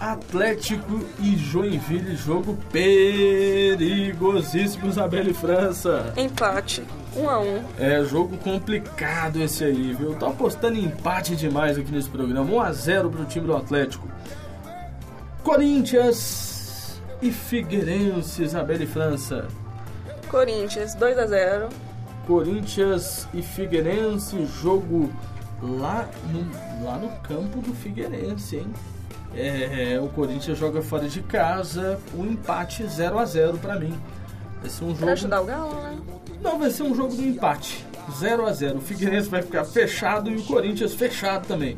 Atlético 0.00 1.00
e 1.20 1.36
Joinville, 1.36 2.16
jogo 2.16 2.58
perigosíssimo, 2.70 4.88
Isabelle 4.88 5.34
França. 5.34 6.12
Empate, 6.16 6.82
1 6.82 6.84
um 7.18 7.28
a 7.28 7.38
1 7.40 7.44
um. 7.44 7.64
É, 7.78 8.04
jogo 8.04 8.36
complicado 8.38 9.40
esse 9.42 9.64
aí, 9.64 9.94
viu? 9.94 10.14
Tô 10.14 10.26
apostando 10.26 10.76
em 10.76 10.84
empate 10.84 11.34
demais 11.34 11.76
aqui 11.76 11.90
nesse 11.90 12.08
programa. 12.08 12.50
1 12.50 12.60
a 12.60 12.72
0 12.72 13.10
pro 13.10 13.24
time 13.24 13.46
do 13.46 13.56
Atlético. 13.56 14.08
Corinthians 15.42 17.00
e 17.20 17.30
Figueirense, 17.30 18.42
Isabelle 18.42 18.86
França. 18.86 19.48
Corinthians, 20.28 20.94
2 20.94 21.18
a 21.18 21.26
0 21.26 21.68
Corinthians 22.26 23.26
e 23.32 23.40
Figueirense, 23.40 24.44
jogo 24.60 25.10
lá 25.62 26.08
no, 26.30 26.84
lá 26.84 26.98
no 26.98 27.08
campo 27.20 27.60
do 27.60 27.74
Figueirense, 27.74 28.56
hein? 28.56 28.72
É, 29.34 29.98
o 30.00 30.08
Corinthians 30.08 30.58
joga 30.58 30.82
fora 30.82 31.08
de 31.08 31.22
casa, 31.22 31.98
um 32.14 32.24
empate 32.24 32.86
0 32.86 33.18
a 33.18 33.24
0 33.24 33.58
para 33.58 33.78
mim. 33.78 33.98
Vai 34.60 34.70
ser 34.70 34.84
um 34.84 34.88
jogo. 34.88 34.98
Pra 35.00 35.12
ajudar 35.12 35.40
o 35.40 35.44
Galo, 35.44 35.74
né? 35.82 35.98
Não, 36.42 36.58
vai 36.58 36.70
ser 36.70 36.82
um 36.84 36.94
jogo 36.94 37.14
do 37.14 37.22
empate. 37.22 37.84
0 38.18 38.46
a 38.46 38.52
0 38.52 38.78
O 38.78 38.80
Figueirense 38.80 39.28
vai 39.28 39.42
ficar 39.42 39.64
fechado 39.64 40.30
e 40.30 40.36
o 40.36 40.42
Corinthians 40.42 40.94
fechado 40.94 41.46
também. 41.46 41.76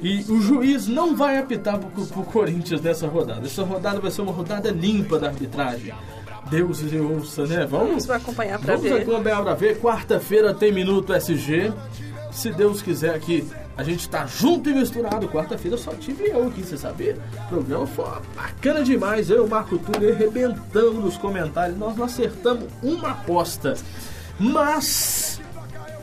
E 0.00 0.24
o 0.28 0.40
juiz 0.40 0.86
não 0.86 1.16
vai 1.16 1.38
apitar 1.38 1.78
pro, 1.78 2.06
pro 2.06 2.22
Corinthians 2.22 2.80
nessa 2.80 3.06
rodada. 3.08 3.44
Essa 3.44 3.64
rodada 3.64 4.00
vai 4.00 4.10
ser 4.10 4.22
uma 4.22 4.32
rodada 4.32 4.70
limpa 4.70 5.18
da 5.18 5.28
arbitragem. 5.28 5.92
Deus 6.48 6.80
e 6.80 6.96
ouça, 6.98 7.46
né? 7.46 7.66
Vamos, 7.66 8.06
vamos 8.06 8.10
acompanhar 8.10 8.58
pra 8.58 8.76
vamos 8.76 8.82
ver. 8.88 9.04
Vamos 9.04 9.14
acompanhar 9.14 9.42
pra 9.42 9.54
ver. 9.54 9.80
Quarta-feira 9.80 10.54
tem 10.54 10.72
Minuto 10.72 11.12
SG. 11.12 11.72
Se 12.38 12.52
Deus 12.52 12.80
quiser 12.80 13.16
aqui, 13.16 13.44
a 13.76 13.82
gente 13.82 14.08
tá 14.08 14.24
junto 14.24 14.70
e 14.70 14.72
misturado. 14.72 15.28
Quarta-feira 15.28 15.76
só 15.76 15.90
tive 15.90 16.28
eu 16.28 16.46
aqui, 16.46 16.62
você 16.62 16.76
sabia? 16.76 17.18
O 17.46 17.48
programa 17.48 17.84
foi 17.84 18.04
bacana 18.36 18.84
demais. 18.84 19.28
Eu 19.28 19.38
e 19.38 19.40
o 19.40 19.48
Marco 19.48 19.76
Túlio 19.76 20.14
arrebentando 20.14 21.00
nos 21.00 21.16
comentários. 21.16 21.76
Nós 21.76 21.96
não 21.96 22.04
acertamos 22.04 22.66
uma 22.80 23.10
aposta. 23.10 23.74
Mas, 24.38 25.40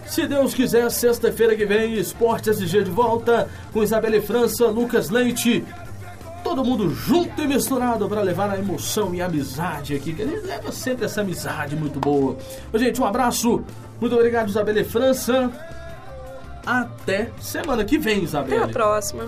se 0.07 0.27
Deus 0.27 0.53
quiser, 0.53 0.91
sexta-feira 0.91 1.55
que 1.55 1.65
vem, 1.65 1.93
Esporte 1.93 2.49
SG 2.49 2.83
de 2.83 2.91
volta 2.91 3.49
com 3.71 3.81
Isabelle 3.81 4.19
França, 4.19 4.65
Lucas 4.67 5.09
Leite. 5.09 5.63
Todo 6.43 6.65
mundo 6.65 6.93
junto 6.93 7.41
e 7.41 7.47
misturado 7.47 8.09
para 8.09 8.21
levar 8.21 8.49
a 8.49 8.59
emoção 8.59 9.15
e 9.15 9.21
a 9.21 9.27
amizade 9.27 9.95
aqui, 9.95 10.13
que 10.13 10.21
a 10.21 10.27
gente 10.27 10.45
leva 10.45 10.69
sempre 10.73 11.05
essa 11.05 11.21
amizade 11.21 11.77
muito 11.77 11.97
boa. 11.97 12.35
Gente, 12.73 12.99
um 12.99 13.05
abraço. 13.05 13.63
Muito 14.01 14.13
obrigado, 14.13 14.49
Isabelle 14.49 14.83
França. 14.83 15.49
Até 16.65 17.29
semana 17.39 17.83
que 17.85 17.97
vem, 17.97 18.23
Isabelle. 18.23 18.55
Até 18.55 18.71
a 18.71 18.73
próxima. 18.73 19.25